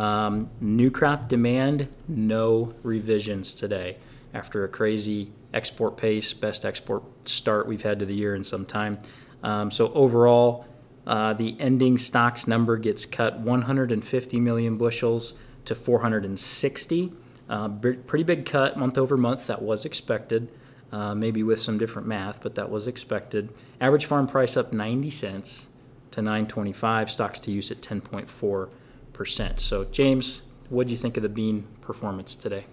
Um, 0.00 0.48
new 0.60 0.90
crop 0.92 1.28
demand, 1.28 1.88
no 2.06 2.72
revisions 2.84 3.52
today 3.52 3.96
after 4.32 4.62
a 4.62 4.68
crazy 4.68 5.32
export 5.52 5.96
pace, 5.96 6.32
best 6.32 6.64
export 6.64 7.02
start 7.28 7.66
we've 7.66 7.82
had 7.82 7.98
to 7.98 8.06
the 8.06 8.14
year 8.14 8.36
in 8.36 8.44
some 8.44 8.64
time. 8.64 8.98
Um, 9.42 9.72
so 9.72 9.92
overall, 9.92 10.66
uh, 11.06 11.34
the 11.34 11.56
ending 11.58 11.98
stocks 11.98 12.46
number 12.46 12.76
gets 12.76 13.04
cut 13.04 13.40
150 13.40 14.40
million 14.40 14.76
bushels 14.76 15.34
to 15.64 15.74
460. 15.74 17.12
Uh, 17.48 17.68
pretty 17.68 18.24
big 18.24 18.46
cut 18.46 18.76
month 18.76 18.98
over 18.98 19.16
month. 19.16 19.48
That 19.48 19.62
was 19.62 19.84
expected, 19.84 20.52
uh, 20.92 21.14
maybe 21.14 21.42
with 21.42 21.58
some 21.58 21.78
different 21.78 22.06
math, 22.06 22.40
but 22.40 22.54
that 22.54 22.70
was 22.70 22.86
expected. 22.86 23.48
Average 23.80 24.04
farm 24.04 24.28
price 24.28 24.56
up 24.56 24.72
90 24.72 25.10
cents 25.10 25.66
to 26.18 26.22
925. 26.22 27.10
Stocks 27.10 27.40
to 27.40 27.50
use 27.50 27.70
at 27.70 27.80
10.4 27.80 28.68
percent. 29.12 29.60
So, 29.60 29.84
James, 29.84 30.42
what 30.68 30.86
do 30.86 30.92
you 30.92 30.98
think 30.98 31.16
of 31.16 31.22
the 31.22 31.28
bean 31.28 31.66
performance 31.80 32.34
today? 32.34 32.66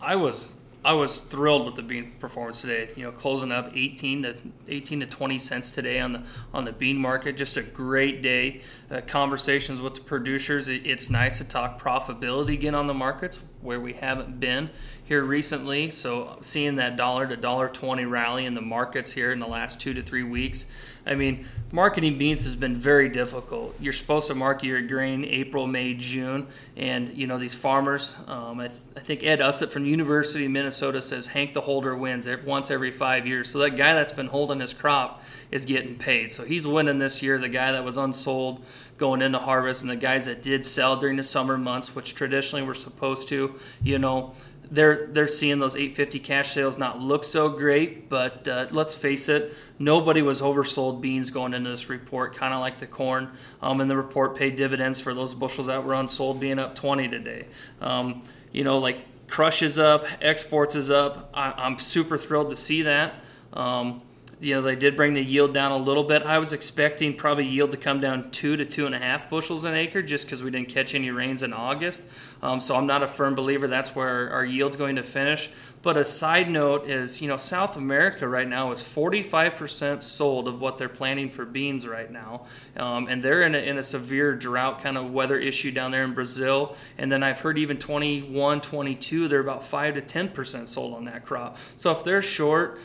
I 0.00 0.16
was 0.16 0.52
I 0.84 0.94
was 0.94 1.20
thrilled 1.20 1.64
with 1.64 1.76
the 1.76 1.82
bean 1.82 2.12
performance 2.18 2.60
today. 2.60 2.88
You 2.96 3.04
know, 3.04 3.12
closing 3.12 3.52
up 3.52 3.70
18 3.74 4.22
to 4.24 4.36
18 4.68 5.00
to 5.00 5.06
20 5.06 5.38
cents 5.38 5.70
today 5.70 6.00
on 6.00 6.12
the 6.12 6.22
on 6.52 6.64
the 6.64 6.72
bean 6.72 6.98
market. 6.98 7.36
Just 7.36 7.56
a 7.56 7.62
great 7.62 8.20
day. 8.20 8.62
Uh, 8.90 9.00
conversations 9.06 9.80
with 9.80 9.94
the 9.94 10.00
producers. 10.00 10.68
It, 10.68 10.86
it's 10.86 11.08
nice 11.08 11.38
to 11.38 11.44
talk 11.44 11.80
profitability 11.80 12.54
again 12.54 12.74
on 12.74 12.88
the 12.88 12.94
markets 12.94 13.42
where 13.62 13.80
we 13.80 13.94
haven't 13.94 14.40
been 14.40 14.70
here 15.04 15.22
recently. 15.22 15.90
So 15.90 16.36
seeing 16.40 16.76
that 16.76 16.96
dollar 16.96 17.26
to 17.26 17.36
dollar 17.36 17.68
20 17.68 18.04
rally 18.04 18.44
in 18.44 18.54
the 18.54 18.60
markets 18.60 19.12
here 19.12 19.30
in 19.30 19.40
the 19.40 19.46
last 19.46 19.80
two 19.80 19.94
to 19.94 20.02
three 20.02 20.22
weeks. 20.22 20.66
I 21.04 21.14
mean, 21.14 21.48
marketing 21.72 22.16
beans 22.16 22.44
has 22.44 22.54
been 22.54 22.76
very 22.76 23.08
difficult. 23.08 23.74
You're 23.80 23.92
supposed 23.92 24.28
to 24.28 24.34
market 24.34 24.66
your 24.66 24.82
grain 24.82 25.24
April, 25.24 25.66
May, 25.66 25.94
June, 25.94 26.46
and 26.76 27.08
you 27.08 27.26
know 27.26 27.38
these 27.38 27.56
farmers. 27.56 28.14
Um, 28.28 28.60
I, 28.60 28.68
th- 28.68 28.80
I, 28.96 29.00
think 29.00 29.24
Ed 29.24 29.40
Usset 29.40 29.70
from 29.70 29.84
University 29.84 30.44
of 30.44 30.52
Minnesota 30.52 31.02
says 31.02 31.28
Hank 31.28 31.54
the 31.54 31.62
holder 31.62 31.96
wins 31.96 32.28
once 32.44 32.70
every 32.70 32.92
five 32.92 33.26
years. 33.26 33.50
So 33.50 33.58
that 33.58 33.70
guy 33.76 33.94
that's 33.94 34.12
been 34.12 34.28
holding 34.28 34.60
his 34.60 34.72
crop 34.72 35.22
is 35.52 35.64
getting 35.66 35.96
paid. 35.96 36.32
So 36.32 36.44
he's 36.44 36.66
winning 36.66 36.98
this 36.98 37.22
year. 37.22 37.38
The 37.38 37.48
guy 37.48 37.70
that 37.70 37.84
was 37.84 37.96
unsold 37.96 38.64
going 38.98 39.22
into 39.22 39.38
harvest, 39.38 39.82
and 39.82 39.90
the 39.90 39.96
guys 39.96 40.24
that 40.24 40.42
did 40.42 40.66
sell 40.66 40.96
during 40.96 41.16
the 41.16 41.24
summer 41.24 41.56
months, 41.56 41.94
which 41.94 42.14
traditionally 42.14 42.64
were 42.64 42.74
supposed 42.74 43.28
to, 43.28 43.54
you 43.84 43.98
know 43.98 44.34
they're 44.72 45.06
they're 45.08 45.28
seeing 45.28 45.58
those 45.58 45.76
850 45.76 46.18
cash 46.20 46.54
sales 46.54 46.78
not 46.78 46.98
look 46.98 47.24
so 47.24 47.50
great, 47.50 48.08
but 48.08 48.48
uh, 48.48 48.68
let's 48.70 48.94
face 48.94 49.28
it, 49.28 49.54
nobody 49.78 50.22
was 50.22 50.40
oversold 50.40 51.02
beans 51.02 51.30
going 51.30 51.52
into 51.52 51.68
this 51.68 51.90
report, 51.90 52.34
kind 52.34 52.54
of 52.54 52.60
like 52.60 52.78
the 52.78 52.86
corn. 52.86 53.30
Um, 53.60 53.82
and 53.82 53.90
the 53.90 53.96
report 53.98 54.34
paid 54.34 54.56
dividends 54.56 54.98
for 54.98 55.12
those 55.12 55.34
bushels 55.34 55.66
that 55.66 55.84
were 55.84 55.92
unsold, 55.92 56.40
being 56.40 56.58
up 56.58 56.74
20 56.74 57.08
today. 57.08 57.44
Um, 57.82 58.22
you 58.50 58.64
know, 58.64 58.78
like 58.78 59.28
crush 59.28 59.60
is 59.60 59.78
up, 59.78 60.06
exports 60.22 60.74
is 60.74 60.90
up. 60.90 61.30
I, 61.34 61.66
am 61.66 61.78
super 61.78 62.16
thrilled 62.16 62.48
to 62.48 62.56
see 62.56 62.80
that. 62.82 63.14
Um, 63.52 64.00
you 64.42 64.56
know, 64.56 64.62
they 64.62 64.74
did 64.74 64.96
bring 64.96 65.14
the 65.14 65.22
yield 65.22 65.54
down 65.54 65.70
a 65.70 65.76
little 65.76 66.02
bit. 66.02 66.24
I 66.24 66.38
was 66.38 66.52
expecting 66.52 67.14
probably 67.14 67.46
yield 67.46 67.70
to 67.70 67.76
come 67.76 68.00
down 68.00 68.32
two 68.32 68.56
to 68.56 68.64
two 68.64 68.86
and 68.86 68.94
a 68.94 68.98
half 68.98 69.30
bushels 69.30 69.62
an 69.62 69.74
acre 69.74 70.02
just 70.02 70.26
because 70.26 70.42
we 70.42 70.50
didn't 70.50 70.68
catch 70.68 70.96
any 70.96 71.12
rains 71.12 71.44
in 71.44 71.52
August. 71.52 72.02
Um, 72.42 72.60
so 72.60 72.74
I'm 72.74 72.86
not 72.86 73.04
a 73.04 73.06
firm 73.06 73.36
believer 73.36 73.68
that's 73.68 73.94
where 73.94 74.30
our 74.30 74.44
yield's 74.44 74.76
going 74.76 74.96
to 74.96 75.04
finish. 75.04 75.48
But 75.82 75.96
a 75.96 76.04
side 76.04 76.50
note 76.50 76.88
is, 76.88 77.20
you 77.20 77.28
know, 77.28 77.36
South 77.36 77.76
America 77.76 78.26
right 78.26 78.46
now 78.46 78.72
is 78.72 78.82
45% 78.82 80.02
sold 80.02 80.48
of 80.48 80.60
what 80.60 80.76
they're 80.76 80.88
planting 80.88 81.30
for 81.30 81.44
beans 81.44 81.86
right 81.86 82.10
now. 82.10 82.46
Um, 82.76 83.06
and 83.08 83.22
they're 83.22 83.42
in 83.42 83.54
a, 83.54 83.58
in 83.58 83.78
a 83.78 83.84
severe 83.84 84.34
drought 84.34 84.80
kind 84.80 84.98
of 84.98 85.12
weather 85.12 85.38
issue 85.38 85.70
down 85.70 85.92
there 85.92 86.04
in 86.04 86.14
Brazil. 86.14 86.76
And 86.98 87.10
then 87.12 87.22
I've 87.22 87.40
heard 87.40 87.58
even 87.58 87.78
21, 87.78 88.60
22, 88.60 89.28
they're 89.28 89.40
about 89.40 89.64
5 89.64 89.94
to 89.94 90.02
10% 90.02 90.68
sold 90.68 90.94
on 90.94 91.04
that 91.04 91.24
crop. 91.24 91.58
So 91.76 91.92
if 91.92 92.02
they're 92.02 92.22
short, 92.22 92.80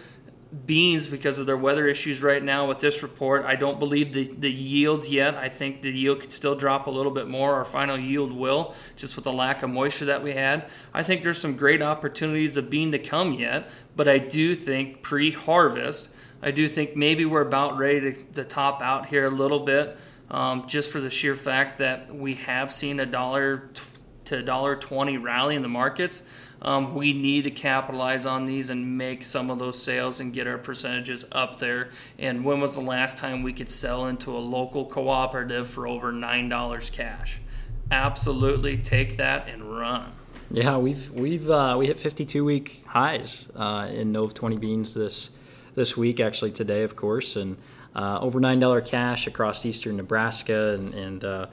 beans 0.66 1.08
because 1.08 1.40
of 1.40 1.46
their 1.46 1.58
weather 1.58 1.88
issues 1.88 2.22
right 2.22 2.42
now 2.42 2.68
with 2.68 2.80
this 2.80 3.04
report. 3.04 3.46
I 3.46 3.56
don't 3.56 3.80
believe 3.80 4.14
the, 4.14 4.24
the 4.24 4.52
yields 4.52 5.10
yet. 5.10 5.36
I 5.36 5.50
think 5.50 5.82
the 5.82 5.92
yield 5.92 6.22
could 6.22 6.32
still 6.32 6.56
drop 6.56 6.88
a 6.88 6.90
little 6.90 7.12
bit 7.12 7.28
more. 7.28 7.56
Our 7.56 7.66
final 7.66 7.98
yield 7.98 8.32
will, 8.32 8.74
just 8.96 9.16
with 9.16 9.26
the 9.26 9.34
lack 9.34 9.62
of 9.62 9.70
moisture 9.70 10.06
that 10.06 10.24
we 10.24 10.34
had. 10.34 10.66
I 10.94 11.04
think 11.04 11.24
there's 11.24 11.40
some 11.40 11.58
great 11.58 11.82
opportunities 11.82 12.56
of 12.56 12.70
bean 12.70 12.92
to 12.94 13.00
come 13.00 13.34
yet, 13.34 13.70
but 13.96 14.08
I 14.08 14.20
do 14.20 14.56
think 14.56 15.02
pre 15.02 15.32
harvest, 15.32 16.10
I 16.42 16.52
do 16.52 16.68
think 16.70 16.96
maybe 16.96 17.26
we're 17.26 17.42
about 17.42 17.78
ready 17.78 18.00
to, 18.00 18.24
to 18.34 18.44
top 18.46 18.82
out 18.82 19.08
here 19.08 19.26
a 19.26 19.32
little 19.32 19.62
bit. 19.62 19.98
Um, 20.30 20.68
just 20.68 20.92
for 20.92 21.00
the 21.00 21.10
sheer 21.10 21.36
fact 21.36 21.80
that 21.80 22.14
we 22.14 22.34
have 22.34 22.72
seen 22.72 23.00
a 23.00 23.06
dollar 23.06 23.70
to 24.26 24.44
dollar 24.44 24.76
twenty 24.76 25.18
rally 25.18 25.56
in 25.56 25.62
the 25.62 25.70
markets 25.70 26.22
um, 26.62 26.96
we 26.96 27.14
need 27.14 27.44
to 27.44 27.52
capitalize 27.52 28.26
on 28.26 28.46
these 28.46 28.70
and 28.70 28.98
make 28.98 29.24
some 29.24 29.50
of 29.50 29.60
those 29.60 29.82
sales 29.82 30.20
and 30.20 30.34
get 30.34 30.48
our 30.48 30.58
percentages 30.58 31.26
up 31.32 31.60
there. 31.60 31.90
And 32.18 32.44
when 32.44 32.60
was 32.60 32.76
the 32.76 32.82
last 32.82 33.18
time 33.18 33.44
we 33.44 33.54
could 33.54 33.70
sell 33.70 34.08
into 34.08 34.36
a 34.36 34.40
local 34.40 34.86
cooperative 34.86 35.70
for 35.70 35.88
over 35.88 36.12
nine 36.12 36.50
dollars 36.50 36.90
cash? 36.90 37.40
Absolutely, 37.92 38.78
take 38.78 39.18
that 39.18 39.48
and 39.48 39.78
run. 39.78 40.12
Yeah, 40.50 40.78
we've 40.78 41.12
we've 41.12 41.50
uh, 41.50 41.76
we 41.78 41.88
hit 41.88 42.00
52 42.00 42.44
week 42.44 42.84
highs 42.88 43.50
uh, 43.56 43.90
in 43.92 44.12
Nov 44.12 44.34
20 44.34 44.58
beans 44.58 44.94
this 44.94 45.30
this 45.76 45.96
week, 45.96 46.20
actually 46.20 46.52
today, 46.52 46.84
of 46.84 46.96
course, 46.96 47.36
and 47.36 47.58
uh, 47.96 48.20
over 48.20 48.40
nine 48.40 48.60
dollar 48.60 48.82
cash 48.82 49.28
across 49.28 49.66
eastern 49.66 49.98
Nebraska 49.98 50.74
and 50.74 50.94
and 50.94 51.24
uh, 51.24 51.48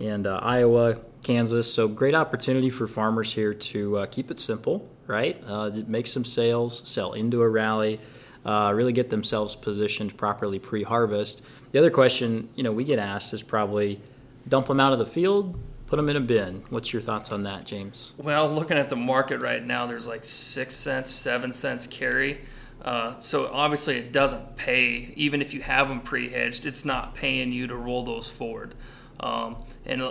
and 0.00 0.26
uh, 0.26 0.40
Iowa, 0.42 0.98
Kansas. 1.22 1.72
So 1.72 1.88
great 1.88 2.14
opportunity 2.14 2.70
for 2.70 2.86
farmers 2.86 3.32
here 3.32 3.54
to 3.54 3.98
uh, 3.98 4.06
keep 4.06 4.30
it 4.30 4.40
simple, 4.40 4.88
right? 5.06 5.42
Uh, 5.46 5.70
make 5.86 6.06
some 6.06 6.24
sales, 6.24 6.82
sell 6.84 7.12
into 7.12 7.42
a 7.42 7.48
rally, 7.48 8.00
uh, 8.44 8.72
really 8.74 8.92
get 8.92 9.10
themselves 9.10 9.54
positioned 9.54 10.16
properly 10.16 10.58
pre-harvest. 10.58 11.42
The 11.70 11.78
other 11.78 11.90
question, 11.90 12.48
you 12.54 12.62
know, 12.62 12.72
we 12.72 12.84
get 12.84 12.98
asked 12.98 13.32
is 13.32 13.42
probably 13.42 14.00
dump 14.48 14.66
them 14.66 14.80
out 14.80 14.92
of 14.92 14.98
the 14.98 15.06
field, 15.06 15.58
put 15.86 15.96
them 15.96 16.08
in 16.08 16.16
a 16.16 16.20
bin. 16.20 16.64
What's 16.70 16.92
your 16.92 17.02
thoughts 17.02 17.30
on 17.30 17.44
that, 17.44 17.64
James? 17.64 18.12
Well, 18.18 18.52
looking 18.52 18.76
at 18.76 18.88
the 18.88 18.96
market 18.96 19.40
right 19.40 19.64
now, 19.64 19.86
there's 19.86 20.08
like 20.08 20.24
six 20.24 20.74
cents, 20.74 21.10
seven 21.10 21.52
cents 21.52 21.86
carry. 21.86 22.40
Uh, 22.82 23.14
so 23.20 23.48
obviously 23.52 23.96
it 23.96 24.10
doesn't 24.10 24.56
pay 24.56 25.12
even 25.14 25.40
if 25.40 25.54
you 25.54 25.60
have 25.60 25.86
them 25.86 26.00
pre-hedged 26.00 26.66
it's 26.66 26.84
not 26.84 27.14
paying 27.14 27.52
you 27.52 27.68
to 27.68 27.76
roll 27.76 28.04
those 28.04 28.28
forward 28.28 28.74
um, 29.22 29.56
and 29.84 30.02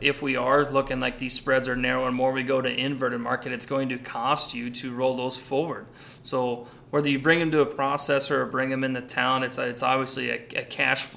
if 0.00 0.22
we 0.22 0.36
are 0.36 0.70
looking 0.70 1.00
like 1.00 1.18
these 1.18 1.34
spreads 1.34 1.68
are 1.68 1.76
narrowing 1.76 2.14
more, 2.14 2.32
we 2.32 2.42
go 2.42 2.60
to 2.60 2.68
inverted 2.68 3.20
market, 3.20 3.52
it's 3.52 3.66
going 3.66 3.88
to 3.90 3.98
cost 3.98 4.54
you 4.54 4.70
to 4.70 4.94
roll 4.94 5.16
those 5.16 5.36
forward. 5.36 5.86
So 6.22 6.66
whether 6.90 7.08
you 7.08 7.18
bring 7.18 7.38
them 7.40 7.50
to 7.52 7.60
a 7.60 7.66
processor 7.66 8.32
or 8.32 8.46
bring 8.46 8.70
them 8.70 8.84
into 8.84 9.00
town, 9.00 9.42
it's 9.42 9.58
it's 9.58 9.82
obviously 9.82 10.30
a, 10.30 10.46
a 10.56 10.64
cash 10.64 11.08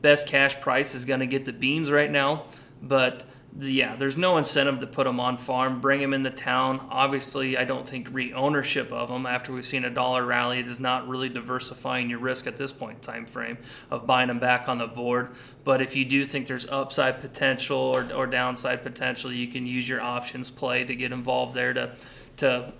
best 0.00 0.26
cash 0.26 0.60
price 0.60 0.94
is 0.94 1.04
going 1.04 1.20
to 1.20 1.26
get 1.26 1.44
the 1.44 1.52
beans 1.52 1.90
right 1.90 2.10
now, 2.10 2.44
but 2.82 3.24
yeah, 3.58 3.96
there's 3.96 4.16
no 4.16 4.38
incentive 4.38 4.80
to 4.80 4.86
put 4.86 5.04
them 5.04 5.20
on 5.20 5.36
farm, 5.36 5.80
bring 5.80 6.00
them 6.00 6.14
into 6.14 6.30
town. 6.30 6.86
Obviously, 6.90 7.58
I 7.58 7.64
don't 7.64 7.86
think 7.86 8.08
re-ownership 8.10 8.90
of 8.90 9.10
them 9.10 9.26
after 9.26 9.52
we've 9.52 9.64
seen 9.64 9.84
a 9.84 9.90
dollar 9.90 10.24
rally 10.24 10.60
is 10.60 10.80
not 10.80 11.06
really 11.06 11.28
diversifying 11.28 12.08
your 12.08 12.18
risk 12.18 12.46
at 12.46 12.56
this 12.56 12.72
point 12.72 12.96
in 12.96 13.00
time 13.00 13.26
frame 13.26 13.58
of 13.90 14.06
buying 14.06 14.28
them 14.28 14.38
back 14.38 14.68
on 14.68 14.78
the 14.78 14.86
board. 14.86 15.30
But 15.64 15.82
if 15.82 15.94
you 15.94 16.06
do 16.06 16.24
think 16.24 16.46
there's 16.46 16.66
upside 16.68 17.20
potential 17.20 17.76
or, 17.76 18.10
or 18.14 18.26
downside 18.26 18.82
potential, 18.82 19.30
you 19.30 19.48
can 19.48 19.66
use 19.66 19.86
your 19.86 20.00
options 20.00 20.48
play 20.50 20.84
to 20.84 20.94
get 20.94 21.12
involved 21.12 21.54
there 21.54 21.74
to 21.74 21.94
to 22.38 22.72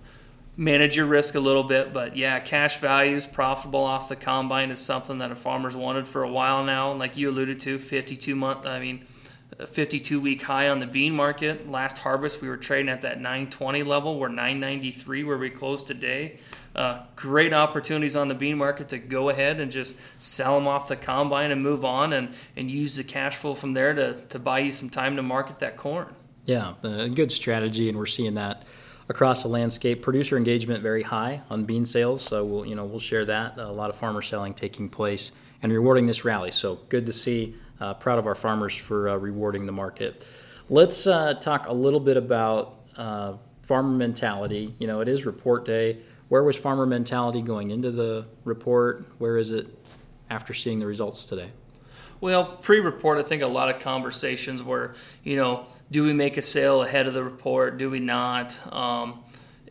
manage 0.57 0.97
your 0.97 1.07
risk 1.07 1.35
a 1.35 1.41
little 1.41 1.64
bit. 1.64 1.93
But 1.93 2.17
yeah, 2.17 2.41
cash 2.41 2.79
values 2.79 3.26
profitable 3.26 3.85
off 3.85 4.09
the 4.09 4.17
combine 4.17 4.71
is 4.71 4.81
something 4.81 5.19
that 5.19 5.31
a 5.31 5.35
farmer's 5.35 5.76
wanted 5.76 6.09
for 6.09 6.23
a 6.23 6.31
while 6.31 6.64
now. 6.64 6.91
And 6.91 6.99
Like 6.99 7.19
you 7.19 7.29
alluded 7.29 7.61
to, 7.61 7.79
52 7.79 8.35
month. 8.35 8.64
I 8.64 8.81
mean 8.81 9.05
52 9.67 10.21
week 10.21 10.43
high 10.43 10.69
on 10.69 10.79
the 10.81 10.87
bean 10.87 11.15
market. 11.15 11.69
Last 11.69 11.99
harvest, 11.99 12.41
we 12.41 12.49
were 12.49 12.57
trading 12.57 12.89
at 12.89 13.03
that 13.03 13.19
920 13.19 13.83
level. 13.83 14.19
We're 14.19 14.29
993 14.29 15.25
where 15.25 15.39
we 15.39 15.51
closed 15.51 15.87
today. 15.87 16.39
Uh, 16.75 17.03
great 17.17 17.53
opportunities 17.53 18.17
on 18.17 18.29
the 18.29 18.35
bean 18.35 18.57
market 18.57 18.89
to 18.89 18.99
go 18.99 19.29
ahead 19.29 19.61
and 19.61 19.71
just 19.71 19.95
sell 20.19 20.59
them 20.59 20.67
off 20.67 20.89
the 20.89 20.97
combine 20.97 21.51
and 21.51 21.63
move 21.63 21.85
on 21.85 22.13
and, 22.13 22.35
and 22.57 22.71
use 22.71 22.97
the 22.97 23.05
cash 23.05 23.37
flow 23.37 23.55
from 23.55 23.75
there 23.75 23.93
to, 23.93 24.21
to 24.29 24.39
buy 24.39 24.59
you 24.59 24.73
some 24.73 24.89
time 24.89 25.17
to 25.17 25.23
market 25.23 25.59
that 25.59 25.77
corn. 25.77 26.15
Yeah, 26.45 26.75
a 26.83 27.09
good 27.09 27.31
strategy, 27.31 27.89
and 27.89 27.97
we're 27.97 28.07
seeing 28.07 28.35
that 28.35 28.65
across 29.09 29.43
the 29.43 29.49
landscape. 29.49 30.03
Producer 30.03 30.37
engagement 30.37 30.83
very 30.83 31.03
high 31.03 31.43
on 31.51 31.65
bean 31.65 31.87
sales, 31.87 32.23
so 32.23 32.45
we'll 32.45 32.67
you 32.67 32.75
know 32.75 32.85
we'll 32.85 32.99
share 32.99 33.25
that. 33.27 33.59
A 33.59 33.71
lot 33.71 33.91
of 33.91 33.97
farmer 33.97 34.23
selling 34.23 34.55
taking 34.55 34.89
place 34.89 35.31
and 35.63 35.73
rewarding 35.73 36.07
this 36.07 36.25
rally. 36.25 36.51
So 36.51 36.81
good 36.89 37.07
to 37.07 37.13
see 37.13 37.55
uh, 37.83 37.95
proud 37.95 38.19
of 38.19 38.29
our 38.29 38.35
farmers 38.37 38.75
for 38.77 39.09
uh, 39.09 39.17
rewarding 39.17 39.67
the 39.67 39.73
market. 39.73 40.27
Let's 40.69 41.07
uh, 41.09 41.35
talk 41.35 41.67
a 41.67 41.73
little 41.73 41.99
bit 41.99 42.17
about 42.17 42.77
uh, 42.97 43.35
farmer 43.62 43.91
mentality. 43.91 44.73
You 44.79 44.87
know, 44.87 45.01
it 45.01 45.09
is 45.09 45.27
report 45.27 45.67
day. 45.67 45.99
Where 46.29 46.45
was 46.45 46.57
farmer 46.57 46.87
mentality 46.87 47.43
going 47.43 47.73
into 47.73 47.91
the 47.91 48.27
report? 48.45 49.05
Where 49.19 49.37
is 49.37 49.51
it 49.51 49.67
after 50.31 50.55
seeing 50.55 50.79
the 50.79 50.87
results 50.87 51.25
today? 51.25 51.51
Well, 52.21 52.45
pre-report, 52.45 53.19
I 53.19 53.25
think 53.25 53.43
a 53.43 53.49
lot 53.49 53.69
of 53.69 53.83
conversations 53.83 54.62
were, 54.62 54.95
you 55.25 55.35
know, 55.35 55.67
do 55.91 56.05
we 56.05 56.12
make 56.12 56.37
a 56.37 56.43
sale 56.43 56.83
ahead 56.83 57.09
of 57.09 57.15
the 57.15 57.25
report? 57.25 57.79
Do 57.79 57.91
we 57.91 57.99
not? 57.99 58.57
Um, 58.73 59.25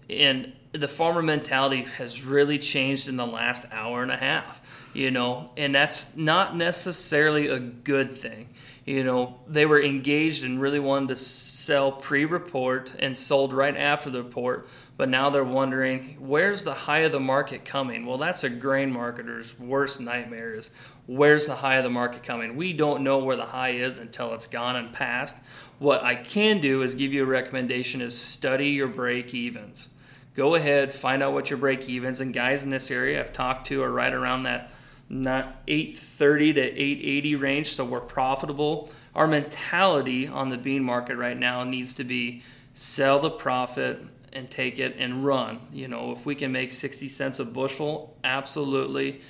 and 0.10 0.52
the 0.74 0.90
farmer 0.90 1.22
mentality 1.22 1.84
has 1.84 2.22
really 2.22 2.60
changed 2.60 3.08
in 3.08 3.16
the 3.16 3.26
last 3.26 3.66
hour 3.72 4.04
and 4.04 4.12
a 4.12 4.18
half 4.18 4.62
you 4.94 5.12
know, 5.12 5.52
and 5.56 5.74
that's 5.74 6.16
not 6.18 6.56
necessarily 6.56 7.48
a 7.48 7.60
good 7.60 8.14
thing. 8.14 8.50
You 8.86 9.04
know, 9.04 9.40
they 9.48 9.66
were 9.66 9.82
engaged 9.82 10.44
and 10.44 10.60
really 10.60 10.80
wanted 10.80 11.10
to 11.10 11.16
sell 11.16 11.92
pre 11.92 12.26
report 12.26 12.94
and 13.00 13.18
sold 13.18 13.54
right 13.54 13.78
after 13.78 14.10
the 14.10 14.24
report, 14.24 14.68
but 14.98 15.08
now 15.08 15.30
they're 15.30 15.44
wondering 15.44 16.18
where's 16.20 16.64
the 16.64 16.74
high 16.74 17.00
of 17.00 17.12
the 17.12 17.20
market 17.20 17.64
coming? 17.64 18.06
Well, 18.06 18.18
that's 18.18 18.44
a 18.44 18.50
grain 18.50 18.92
marketer's 18.92 19.58
worst 19.60 20.02
nightmare 20.02 20.56
is 20.56 20.72
where's 21.06 21.46
the 21.46 21.56
high 21.56 21.76
of 21.76 21.84
the 21.84 21.90
market 21.90 22.24
coming? 22.24 22.56
We 22.56 22.74
don't 22.74 23.04
know 23.04 23.20
where 23.20 23.36
the 23.36 23.46
high 23.46 23.72
is 23.72 24.00
until 24.00 24.34
it's 24.34 24.48
gone 24.48 24.76
and 24.76 24.92
passed. 24.92 25.38
What 25.78 26.04
I 26.04 26.16
can 26.16 26.60
do 26.60 26.82
is 26.82 26.96
give 26.96 27.14
you 27.14 27.24
a 27.24 27.28
recommendation 27.28 28.02
is 28.02 28.18
study 28.18 28.70
your 28.70 28.88
break 28.88 29.34
evens. 29.34 29.90
Go 30.36 30.56
ahead, 30.56 30.94
find 30.94 31.22
out 31.22 31.34
what 31.34 31.50
your 31.50 31.58
break 31.58 31.88
evens 31.88 32.22
and 32.22 32.34
guys 32.34 32.64
in 32.64 32.70
this 32.70 32.90
area 32.90 33.20
I've 33.20 33.34
talked 33.34 33.68
to 33.68 33.84
are 33.84 33.92
right 33.92 34.14
around 34.14 34.44
that 34.44 34.72
not 35.12 35.62
830 35.68 36.54
to 36.54 36.62
880 36.62 37.36
range, 37.36 37.68
so 37.74 37.84
we're 37.84 38.00
profitable. 38.00 38.90
Our 39.14 39.28
mentality 39.28 40.26
on 40.26 40.48
the 40.48 40.58
bean 40.58 40.84
market 40.84 41.18
right 41.18 41.38
now 41.38 41.66
needs 41.66 41.94
to 41.96 42.06
be 42.06 42.44
sell 42.74 43.20
the 43.20 43.30
profit 43.30 44.02
and 44.32 44.50
take 44.50 44.80
it 44.80 44.96
and 44.98 45.26
run. 45.26 45.60
You 45.74 45.90
know, 45.90 46.14
if 46.14 46.26
we 46.26 46.34
can 46.34 46.54
make 46.54 46.72
60 46.72 47.10
cents 47.10 47.40
a 47.40 47.46
bushel, 47.46 48.16
absolutely 48.24 49.22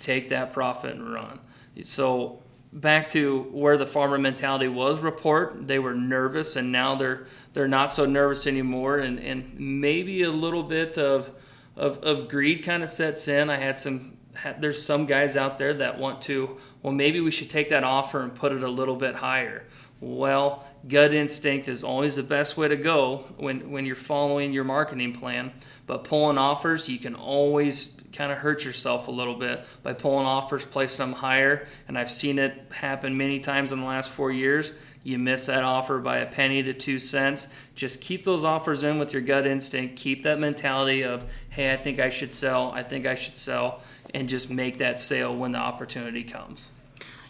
take 0.00 0.30
that 0.30 0.52
profit 0.52 0.96
and 0.96 1.12
run. 1.12 1.38
So 1.82 2.42
back 2.72 3.06
to 3.08 3.42
where 3.52 3.76
the 3.76 3.86
farmer 3.86 4.18
mentality 4.18 4.66
was 4.66 4.98
report, 4.98 5.68
they 5.68 5.78
were 5.78 5.94
nervous 5.94 6.56
and 6.56 6.72
now 6.72 6.96
they're 6.96 7.28
they're 7.52 7.68
not 7.68 7.92
so 7.92 8.04
nervous 8.04 8.46
anymore 8.46 8.98
and, 8.98 9.20
and 9.20 9.58
maybe 9.58 10.22
a 10.22 10.30
little 10.30 10.64
bit 10.64 10.98
of 10.98 11.30
of, 11.76 12.02
of 12.02 12.28
greed 12.28 12.64
kind 12.64 12.82
of 12.82 12.90
sets 12.90 13.28
in. 13.28 13.48
I 13.48 13.56
had 13.56 13.78
some 13.78 14.17
there's 14.60 14.84
some 14.84 15.06
guys 15.06 15.36
out 15.36 15.58
there 15.58 15.74
that 15.74 15.98
want 15.98 16.22
to 16.22 16.58
well 16.82 16.92
maybe 16.92 17.20
we 17.20 17.30
should 17.30 17.50
take 17.50 17.68
that 17.68 17.84
offer 17.84 18.22
and 18.22 18.34
put 18.34 18.52
it 18.52 18.62
a 18.62 18.68
little 18.68 18.96
bit 18.96 19.16
higher 19.16 19.64
well 20.00 20.64
gut 20.86 21.12
instinct 21.12 21.68
is 21.68 21.82
always 21.82 22.16
the 22.16 22.22
best 22.22 22.56
way 22.56 22.68
to 22.68 22.76
go 22.76 23.24
when, 23.36 23.70
when 23.70 23.86
you're 23.86 23.96
following 23.96 24.52
your 24.52 24.64
marketing 24.64 25.12
plan. 25.12 25.52
But 25.86 26.04
pulling 26.04 26.38
offers, 26.38 26.88
you 26.88 26.98
can 26.98 27.14
always 27.14 27.94
kind 28.12 28.30
of 28.30 28.38
hurt 28.38 28.64
yourself 28.64 29.08
a 29.08 29.10
little 29.10 29.34
bit 29.34 29.64
by 29.82 29.92
pulling 29.92 30.26
offers, 30.26 30.64
placing 30.64 30.98
them 30.98 31.12
higher. 31.14 31.66
And 31.88 31.98
I've 31.98 32.10
seen 32.10 32.38
it 32.38 32.66
happen 32.70 33.16
many 33.16 33.40
times 33.40 33.72
in 33.72 33.80
the 33.80 33.86
last 33.86 34.10
four 34.10 34.30
years. 34.30 34.72
You 35.02 35.18
miss 35.18 35.46
that 35.46 35.64
offer 35.64 35.98
by 35.98 36.18
a 36.18 36.26
penny 36.26 36.62
to 36.62 36.74
two 36.74 36.98
cents. 36.98 37.48
Just 37.74 38.00
keep 38.00 38.24
those 38.24 38.44
offers 38.44 38.84
in 38.84 38.98
with 38.98 39.12
your 39.12 39.22
gut 39.22 39.46
instinct. 39.46 39.96
Keep 39.96 40.22
that 40.22 40.38
mentality 40.38 41.02
of, 41.02 41.26
hey, 41.50 41.72
I 41.72 41.76
think 41.76 41.98
I 41.98 42.10
should 42.10 42.32
sell. 42.32 42.70
I 42.72 42.82
think 42.82 43.06
I 43.06 43.14
should 43.14 43.36
sell. 43.36 43.82
And 44.14 44.28
just 44.28 44.50
make 44.50 44.78
that 44.78 44.98
sale 45.00 45.36
when 45.36 45.52
the 45.52 45.58
opportunity 45.58 46.24
comes. 46.24 46.70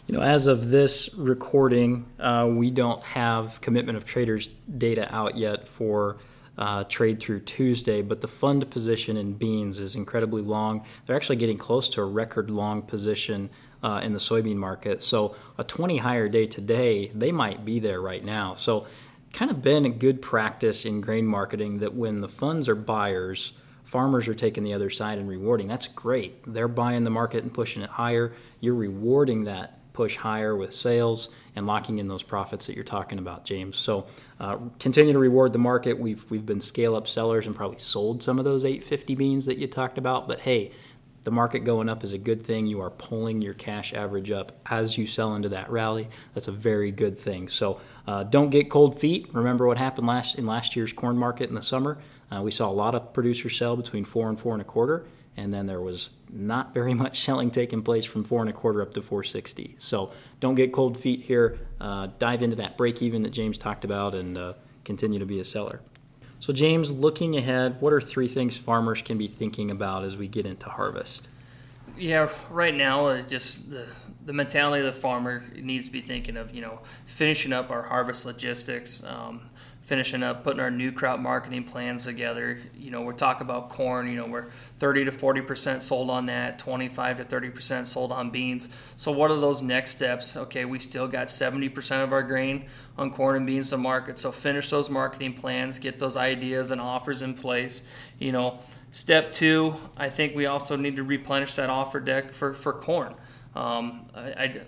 You 0.07 0.15
know, 0.15 0.21
as 0.21 0.47
of 0.47 0.71
this 0.71 1.09
recording, 1.13 2.07
uh, 2.19 2.47
we 2.49 2.71
don't 2.71 3.03
have 3.03 3.61
commitment 3.61 3.97
of 3.97 4.05
traders 4.05 4.49
data 4.77 5.07
out 5.13 5.37
yet 5.37 5.67
for 5.67 6.17
uh, 6.57 6.83
trade 6.85 7.19
through 7.19 7.39
Tuesday, 7.41 8.01
but 8.01 8.21
the 8.21 8.27
fund 8.27 8.69
position 8.69 9.17
in 9.17 9.33
beans 9.33 9.79
is 9.79 9.95
incredibly 9.95 10.41
long. 10.41 10.83
They're 11.05 11.15
actually 11.15 11.37
getting 11.37 11.57
close 11.57 11.87
to 11.89 12.01
a 12.01 12.05
record 12.05 12.49
long 12.49 12.81
position 12.81 13.49
uh, 13.81 14.01
in 14.03 14.13
the 14.13 14.19
soybean 14.19 14.57
market. 14.57 15.01
So 15.01 15.35
a 15.57 15.63
20 15.63 15.97
higher 15.97 16.27
day 16.27 16.47
today, 16.47 17.11
they 17.15 17.31
might 17.31 17.63
be 17.63 17.79
there 17.79 18.01
right 18.01 18.23
now. 18.23 18.55
So 18.55 18.87
kind 19.31 19.51
of 19.51 19.61
been 19.61 19.85
a 19.85 19.89
good 19.89 20.21
practice 20.21 20.85
in 20.85 21.01
grain 21.01 21.25
marketing 21.25 21.79
that 21.79 21.93
when 21.93 22.19
the 22.21 22.27
funds 22.27 22.67
are 22.67 22.75
buyers, 22.75 23.53
farmers 23.89 24.27
are 24.27 24.35
taking 24.35 24.63
the 24.63 24.71
other 24.71 24.91
side 24.91 25.17
and 25.17 25.27
rewarding. 25.27 25.67
That's 25.67 25.87
great. 25.87 26.43
They're 26.45 26.67
buying 26.67 27.03
the 27.03 27.09
market 27.09 27.41
and 27.41 27.51
pushing 27.51 27.81
it 27.81 27.89
higher. 27.89 28.33
You're 28.59 28.75
rewarding 28.75 29.45
that 29.45 29.79
push 29.93 30.15
higher 30.15 30.55
with 30.55 30.71
sales 30.71 31.29
and 31.55 31.65
locking 31.65 31.97
in 31.97 32.07
those 32.07 32.21
profits 32.21 32.67
that 32.67 32.75
you're 32.75 32.85
talking 32.85 33.17
about, 33.17 33.45
James. 33.45 33.77
So 33.77 34.05
uh, 34.39 34.57
continue 34.77 35.11
to 35.11 35.17
reward 35.17 35.53
the 35.53 35.59
market. 35.59 35.97
We've 35.97 36.23
we've 36.29 36.45
been 36.45 36.61
scale 36.61 36.95
up 36.95 37.07
sellers 37.07 37.47
and 37.47 37.55
probably 37.55 37.79
sold 37.79 38.21
some 38.21 38.37
of 38.37 38.45
those 38.45 38.63
850 38.63 39.15
beans 39.15 39.47
that 39.47 39.57
you 39.57 39.65
talked 39.65 39.97
about. 39.97 40.27
But 40.27 40.41
hey, 40.41 40.71
the 41.23 41.31
market 41.31 41.61
going 41.61 41.89
up 41.89 42.03
is 42.03 42.13
a 42.13 42.19
good 42.19 42.45
thing. 42.45 42.67
You 42.67 42.81
are 42.81 42.91
pulling 42.91 43.41
your 43.41 43.55
cash 43.55 43.91
average 43.91 44.29
up 44.29 44.51
as 44.67 44.99
you 44.99 45.07
sell 45.07 45.35
into 45.35 45.49
that 45.49 45.71
rally. 45.71 46.09
That's 46.35 46.47
a 46.47 46.51
very 46.51 46.91
good 46.91 47.19
thing. 47.19 47.49
So 47.49 47.81
uh, 48.05 48.23
don't 48.23 48.51
get 48.51 48.69
cold 48.69 48.99
feet. 48.99 49.33
Remember 49.33 49.65
what 49.65 49.79
happened 49.79 50.05
last 50.05 50.35
in 50.35 50.45
last 50.45 50.75
year's 50.75 50.93
corn 50.93 51.17
market 51.17 51.49
in 51.49 51.55
the 51.55 51.63
summer. 51.63 51.97
Uh, 52.31 52.41
we 52.41 52.51
saw 52.51 52.69
a 52.69 52.71
lot 52.71 52.95
of 52.95 53.13
producers 53.13 53.57
sell 53.57 53.75
between 53.75 54.05
four 54.05 54.29
and 54.29 54.39
four 54.39 54.53
and 54.53 54.61
a 54.61 54.65
quarter 54.65 55.05
and 55.39 55.53
then 55.53 55.67
there 55.67 55.79
was 55.79 56.09
not 56.29 56.73
very 56.73 56.93
much 56.93 57.19
selling 57.23 57.49
taking 57.49 57.81
place 57.81 58.05
from 58.05 58.23
four 58.23 58.41
and 58.41 58.49
a 58.49 58.53
quarter 58.53 58.81
up 58.81 58.93
to 58.93 59.01
460. 59.01 59.75
So 59.77 60.11
don't 60.39 60.55
get 60.55 60.73
cold 60.73 60.97
feet 60.97 61.21
here. 61.21 61.59
Uh, 61.79 62.09
dive 62.19 62.43
into 62.43 62.57
that 62.57 62.77
break 62.77 63.01
even 63.01 63.23
that 63.23 63.31
James 63.31 63.57
talked 63.57 63.85
about 63.85 64.15
and 64.15 64.37
uh, 64.37 64.53
continue 64.83 65.19
to 65.19 65.25
be 65.25 65.39
a 65.39 65.45
seller. 65.45 65.81
So, 66.41 66.53
James, 66.53 66.89
looking 66.89 67.35
ahead, 67.35 67.81
what 67.81 67.91
are 67.91 67.99
three 67.99 68.29
things 68.29 68.55
farmers 68.55 69.01
can 69.01 69.17
be 69.17 69.27
thinking 69.27 69.71
about 69.71 70.05
as 70.05 70.15
we 70.15 70.29
get 70.29 70.45
into 70.45 70.69
harvest? 70.69 71.27
Yeah, 71.97 72.29
right 72.49 72.73
now, 72.73 73.07
uh, 73.07 73.21
just 73.23 73.69
the, 73.69 73.85
the 74.25 74.31
mentality 74.31 74.87
of 74.87 74.93
the 74.93 74.97
farmer 74.97 75.43
needs 75.53 75.87
to 75.87 75.91
be 75.91 75.99
thinking 75.99 76.37
of, 76.37 76.55
you 76.55 76.61
know, 76.61 76.79
finishing 77.05 77.51
up 77.51 77.69
our 77.71 77.81
harvest 77.81 78.25
logistics. 78.25 79.03
Um, 79.03 79.49
finishing 79.89 80.21
up 80.21 80.43
putting 80.43 80.59
our 80.59 80.69
new 80.69 80.91
crop 80.91 81.19
marketing 81.19 81.63
plans 81.63 82.05
together. 82.05 82.59
You 82.77 82.91
know, 82.91 83.01
we're 83.01 83.11
talking 83.11 83.41
about 83.41 83.69
corn, 83.69 84.07
you 84.07 84.17
know, 84.17 84.27
we're 84.27 84.45
30 84.77 85.05
to 85.05 85.11
40% 85.11 85.81
sold 85.81 86.11
on 86.11 86.27
that, 86.27 86.59
25 86.59 87.17
to 87.17 87.25
30% 87.25 87.87
sold 87.87 88.11
on 88.11 88.29
beans. 88.29 88.69
So 88.95 89.11
what 89.11 89.31
are 89.31 89.39
those 89.39 89.63
next 89.63 89.95
steps? 89.95 90.37
Okay, 90.37 90.63
we 90.63 90.77
still 90.77 91.07
got 91.07 91.29
70% 91.29 92.03
of 92.03 92.13
our 92.13 92.21
grain 92.21 92.67
on 92.99 93.11
corn 93.11 93.35
and 93.35 93.47
beans 93.47 93.71
to 93.71 93.77
market. 93.77 94.19
So 94.19 94.31
finish 94.31 94.69
those 94.69 94.91
marketing 94.91 95.33
plans, 95.33 95.79
get 95.79 95.97
those 95.97 96.15
ideas 96.15 96.69
and 96.69 96.79
offers 96.79 97.23
in 97.23 97.33
place. 97.33 97.81
You 98.19 98.31
know, 98.31 98.59
step 98.91 99.31
2, 99.31 99.73
I 99.97 100.11
think 100.11 100.35
we 100.35 100.45
also 100.45 100.75
need 100.75 100.97
to 100.97 101.03
replenish 101.03 101.55
that 101.55 101.71
offer 101.71 101.99
deck 101.99 102.31
for 102.31 102.53
for 102.53 102.73
corn. 102.73 103.15
Um, 103.55 104.05
I, 104.13 104.21
I 104.21 104.61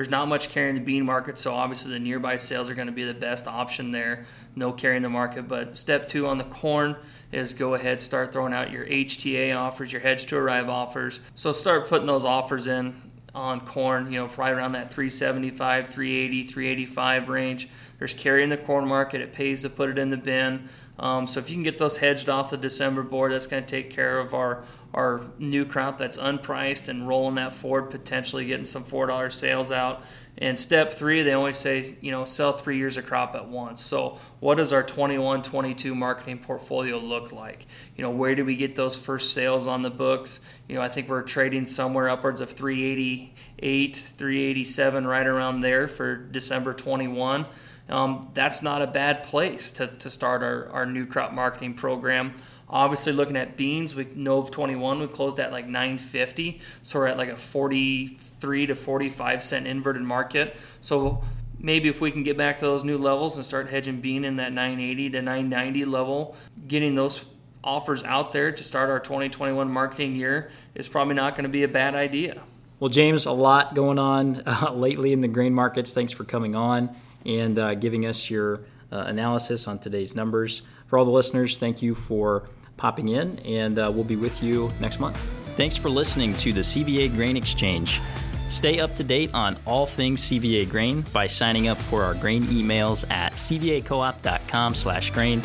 there's 0.00 0.08
not 0.08 0.28
much 0.28 0.48
carry 0.48 0.70
in 0.70 0.76
the 0.76 0.80
bean 0.80 1.04
market, 1.04 1.38
so 1.38 1.52
obviously 1.52 1.92
the 1.92 1.98
nearby 1.98 2.38
sales 2.38 2.70
are 2.70 2.74
going 2.74 2.86
to 2.86 2.92
be 2.92 3.04
the 3.04 3.12
best 3.12 3.46
option 3.46 3.90
there. 3.90 4.24
No 4.56 4.72
carry 4.72 4.96
in 4.96 5.02
the 5.02 5.10
market. 5.10 5.46
But 5.46 5.76
step 5.76 6.08
two 6.08 6.26
on 6.26 6.38
the 6.38 6.44
corn 6.44 6.96
is 7.32 7.52
go 7.52 7.74
ahead, 7.74 8.00
start 8.00 8.32
throwing 8.32 8.54
out 8.54 8.70
your 8.70 8.86
HTA 8.86 9.54
offers, 9.54 9.92
your 9.92 10.00
hedge 10.00 10.24
to 10.28 10.38
arrive 10.38 10.70
offers. 10.70 11.20
So 11.34 11.52
start 11.52 11.86
putting 11.86 12.06
those 12.06 12.24
offers 12.24 12.66
in 12.66 12.94
on 13.34 13.60
corn, 13.60 14.10
you 14.10 14.18
know, 14.18 14.30
right 14.38 14.54
around 14.54 14.72
that 14.72 14.90
375, 14.90 15.88
380, 15.88 16.44
385 16.44 17.28
range. 17.28 17.68
There's 17.98 18.14
carry 18.14 18.42
in 18.42 18.48
the 18.48 18.56
corn 18.56 18.88
market. 18.88 19.20
It 19.20 19.34
pays 19.34 19.60
to 19.60 19.68
put 19.68 19.90
it 19.90 19.98
in 19.98 20.08
the 20.08 20.16
bin. 20.16 20.70
Um, 20.98 21.26
so 21.26 21.40
if 21.40 21.50
you 21.50 21.56
can 21.56 21.62
get 21.62 21.76
those 21.76 21.98
hedged 21.98 22.30
off 22.30 22.48
the 22.48 22.56
December 22.56 23.02
board, 23.02 23.32
that's 23.32 23.46
going 23.46 23.64
to 23.64 23.68
take 23.68 23.90
care 23.90 24.18
of 24.18 24.32
our 24.32 24.64
our 24.92 25.22
new 25.38 25.64
crop 25.64 25.98
that's 25.98 26.18
unpriced 26.18 26.88
and 26.88 27.06
rolling 27.06 27.36
that 27.36 27.54
forward, 27.54 27.90
potentially 27.90 28.46
getting 28.46 28.66
some 28.66 28.84
four 28.84 29.06
dollar 29.06 29.30
sales 29.30 29.70
out. 29.70 30.02
And 30.38 30.58
step 30.58 30.94
three, 30.94 31.22
they 31.22 31.32
always 31.32 31.58
say, 31.58 31.96
you 32.00 32.10
know, 32.10 32.24
sell 32.24 32.52
three 32.52 32.78
years 32.78 32.96
of 32.96 33.04
crop 33.04 33.34
at 33.34 33.48
once. 33.48 33.84
So, 33.84 34.18
what 34.40 34.56
does 34.56 34.72
our 34.72 34.82
21 34.82 35.42
22 35.42 35.94
marketing 35.94 36.38
portfolio 36.38 36.98
look 36.98 37.30
like? 37.30 37.66
You 37.94 38.02
know, 38.02 38.10
where 38.10 38.34
do 38.34 38.44
we 38.44 38.56
get 38.56 38.74
those 38.74 38.96
first 38.96 39.34
sales 39.34 39.66
on 39.66 39.82
the 39.82 39.90
books? 39.90 40.40
You 40.66 40.76
know, 40.76 40.80
I 40.80 40.88
think 40.88 41.08
we're 41.08 41.22
trading 41.22 41.66
somewhere 41.66 42.08
upwards 42.08 42.40
of 42.40 42.50
388, 42.52 43.96
387, 43.96 45.06
right 45.06 45.26
around 45.26 45.60
there 45.60 45.86
for 45.86 46.16
December 46.16 46.72
21. 46.72 47.46
Um, 47.90 48.30
that's 48.34 48.62
not 48.62 48.82
a 48.82 48.86
bad 48.86 49.24
place 49.24 49.70
to, 49.72 49.88
to 49.88 50.08
start 50.08 50.42
our, 50.42 50.68
our 50.68 50.86
new 50.86 51.06
crop 51.06 51.32
marketing 51.32 51.74
program. 51.74 52.34
Obviously, 52.70 53.12
looking 53.12 53.36
at 53.36 53.56
beans, 53.56 53.96
we 53.96 54.06
Nov 54.14 54.52
21, 54.52 55.00
we 55.00 55.06
closed 55.08 55.40
at 55.40 55.50
like 55.50 55.66
950, 55.66 56.60
so 56.82 57.00
we're 57.00 57.08
at 57.08 57.18
like 57.18 57.28
a 57.28 57.36
43 57.36 58.66
to 58.66 58.74
45 58.76 59.42
cent 59.42 59.66
inverted 59.66 60.02
market. 60.02 60.56
So 60.80 61.24
maybe 61.58 61.88
if 61.88 62.00
we 62.00 62.12
can 62.12 62.22
get 62.22 62.38
back 62.38 62.60
to 62.60 62.64
those 62.64 62.84
new 62.84 62.96
levels 62.96 63.36
and 63.36 63.44
start 63.44 63.68
hedging 63.68 64.00
bean 64.00 64.24
in 64.24 64.36
that 64.36 64.52
980 64.52 65.10
to 65.10 65.22
990 65.22 65.84
level, 65.84 66.36
getting 66.68 66.94
those 66.94 67.24
offers 67.62 68.04
out 68.04 68.32
there 68.32 68.52
to 68.52 68.64
start 68.64 68.88
our 68.88 69.00
2021 69.00 69.70
marketing 69.70 70.14
year 70.14 70.50
is 70.74 70.88
probably 70.88 71.14
not 71.14 71.34
going 71.34 71.42
to 71.42 71.50
be 71.50 71.64
a 71.64 71.68
bad 71.68 71.94
idea. 71.94 72.40
Well, 72.78 72.88
James, 72.88 73.26
a 73.26 73.32
lot 73.32 73.74
going 73.74 73.98
on 73.98 74.42
uh, 74.46 74.72
lately 74.72 75.12
in 75.12 75.20
the 75.20 75.28
grain 75.28 75.52
markets. 75.52 75.92
Thanks 75.92 76.12
for 76.12 76.24
coming 76.24 76.54
on 76.54 76.94
and 77.26 77.58
uh, 77.58 77.74
giving 77.74 78.06
us 78.06 78.30
your 78.30 78.60
uh, 78.90 79.04
analysis 79.06 79.66
on 79.66 79.78
today's 79.78 80.14
numbers. 80.14 80.62
For 80.86 80.98
all 80.98 81.04
the 81.04 81.10
listeners, 81.10 81.58
thank 81.58 81.82
you 81.82 81.94
for 81.94 82.48
popping 82.80 83.10
in, 83.10 83.38
and 83.40 83.78
uh, 83.78 83.92
we'll 83.94 84.04
be 84.04 84.16
with 84.16 84.42
you 84.42 84.72
next 84.80 84.98
month. 84.98 85.20
Thanks 85.56 85.76
for 85.76 85.90
listening 85.90 86.34
to 86.38 86.52
the 86.52 86.62
CVA 86.62 87.14
Grain 87.14 87.36
Exchange. 87.36 88.00
Stay 88.48 88.80
up 88.80 88.96
to 88.96 89.04
date 89.04 89.32
on 89.32 89.56
all 89.66 89.86
things 89.86 90.22
CVA 90.22 90.68
grain 90.68 91.04
by 91.12 91.28
signing 91.28 91.68
up 91.68 91.78
for 91.78 92.02
our 92.02 92.14
grain 92.14 92.42
emails 92.44 93.08
at 93.10 93.34
cvacoop.com/grain 93.34 95.42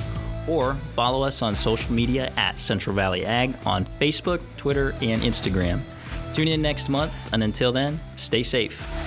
or 0.47 0.75
follow 0.95 1.23
us 1.23 1.41
on 1.41 1.55
social 1.55 1.93
media 1.93 2.31
at 2.37 2.59
Central 2.59 2.95
Valley 2.95 3.25
Ag 3.25 3.53
on 3.65 3.85
Facebook, 3.99 4.41
Twitter, 4.57 4.91
and 5.01 5.21
Instagram. 5.21 5.81
Tune 6.33 6.47
in 6.47 6.61
next 6.61 6.89
month, 6.89 7.13
and 7.33 7.43
until 7.43 7.71
then, 7.71 7.99
stay 8.15 8.43
safe. 8.43 9.04